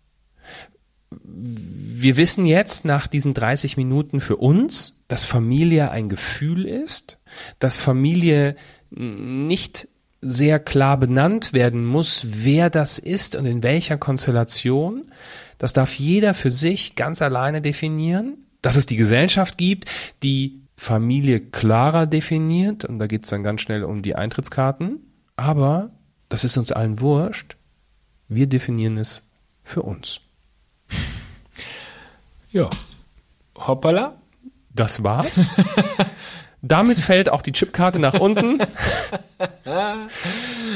Wir 1.24 2.18
wissen 2.18 2.46
jetzt 2.46 2.84
nach 2.84 3.08
diesen 3.08 3.34
30 3.34 3.78
Minuten 3.78 4.20
für 4.20 4.38
uns, 4.38 5.00
dass 5.08 5.24
Familie 5.24 5.92
ein 5.92 6.10
Gefühl 6.10 6.66
ist, 6.66 7.20
dass 7.60 7.78
Familie 7.78 8.56
nicht 8.90 9.88
sehr 10.22 10.60
klar 10.60 10.98
benannt 10.98 11.54
werden 11.54 11.86
muss, 11.86 12.26
wer 12.44 12.70
das 12.70 13.00
ist 13.00 13.36
und 13.36 13.46
in 13.46 13.64
welcher 13.64 13.98
Konstellation. 13.98 15.12
Das 15.58 15.74
darf 15.74 15.98
jeder 15.98 16.34
für 16.34 16.52
sich 16.52 16.96
ganz 16.96 17.22
alleine 17.22 17.62
definieren. 17.62 18.46
Dass 18.62 18.76
es 18.76 18.86
die 18.86 18.98
Gesellschaft 18.98 19.58
gibt, 19.58 19.86
die 20.24 20.62
Familie 20.76 21.40
klarer 21.40 22.06
definiert, 22.06 22.86
und 22.86 23.00
da 23.00 23.08
geht 23.08 23.24
es 23.24 23.30
dann 23.30 23.44
ganz 23.44 23.62
schnell 23.62 23.84
um 23.84 24.02
die 24.02 24.16
Eintrittskarten. 24.16 25.00
Aber 25.36 25.92
das 26.28 26.44
ist 26.44 26.58
uns 26.58 26.72
allen 26.72 27.00
wurscht. 27.00 27.56
Wir 28.28 28.48
definieren 28.48 28.98
es 28.98 29.24
für 29.64 29.84
uns. 29.84 30.22
Ja. 32.52 32.70
Hoppala. 33.56 34.16
Das 34.74 35.04
war's. 35.04 35.48
Damit 36.64 37.00
fällt 37.00 37.32
auch 37.32 37.44
die 37.44 37.52
Chipkarte 37.52 38.00
nach 38.00 38.16
unten. 38.20 38.60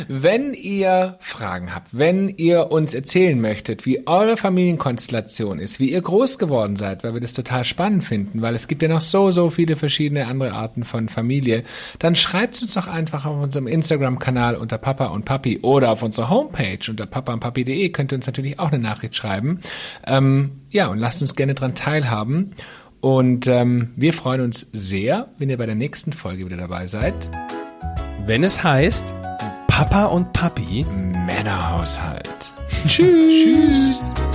Wenn 0.07 0.53
ihr 0.53 1.17
Fragen 1.19 1.73
habt, 1.73 1.87
wenn 1.91 2.29
ihr 2.29 2.71
uns 2.71 2.93
erzählen 2.93 3.39
möchtet, 3.39 3.85
wie 3.85 4.05
eure 4.05 4.37
Familienkonstellation 4.37 5.57
ist, 5.57 5.79
wie 5.79 5.91
ihr 5.91 6.01
groß 6.01 6.37
geworden 6.37 6.75
seid, 6.75 7.03
weil 7.03 7.13
wir 7.15 7.21
das 7.21 7.33
total 7.33 7.63
spannend 7.63 8.03
finden, 8.03 8.41
weil 8.41 8.53
es 8.53 8.67
gibt 8.67 8.83
ja 8.83 8.87
noch 8.89 9.01
so, 9.01 9.31
so 9.31 9.49
viele 9.49 9.75
verschiedene 9.75 10.27
andere 10.27 10.53
Arten 10.53 10.83
von 10.83 11.09
Familie, 11.09 11.63
dann 11.97 12.15
schreibt 12.15 12.61
uns 12.61 12.75
doch 12.75 12.87
einfach 12.87 13.25
auf 13.25 13.41
unserem 13.41 13.67
Instagram-Kanal 13.67 14.55
unter 14.55 14.77
Papa 14.77 15.07
und 15.07 15.25
Papi 15.25 15.59
oder 15.61 15.89
auf 15.89 16.03
unserer 16.03 16.29
Homepage 16.29 16.79
unter 16.89 17.07
papaundpapi.de 17.07 17.89
könnt 17.89 18.11
ihr 18.13 18.17
uns 18.17 18.27
natürlich 18.27 18.59
auch 18.59 18.71
eine 18.71 18.81
Nachricht 18.81 19.15
schreiben. 19.15 19.61
Ähm, 20.05 20.61
ja, 20.69 20.87
und 20.87 20.99
lasst 20.99 21.21
uns 21.21 21.35
gerne 21.35 21.55
dran 21.55 21.75
teilhaben. 21.75 22.51
Und 23.01 23.47
ähm, 23.47 23.91
wir 23.95 24.13
freuen 24.13 24.41
uns 24.41 24.67
sehr, 24.71 25.29
wenn 25.39 25.49
ihr 25.49 25.57
bei 25.57 25.65
der 25.65 25.75
nächsten 25.75 26.13
Folge 26.13 26.45
wieder 26.45 26.57
dabei 26.57 26.85
seid. 26.87 27.29
Wenn 28.25 28.43
es 28.43 28.63
heißt 28.63 29.13
Papa 29.67 30.05
und 30.05 30.31
Papi 30.33 30.85
Männerhaushalt. 31.25 32.51
Tschüss. 32.87 33.43
Tschüss. 33.43 34.30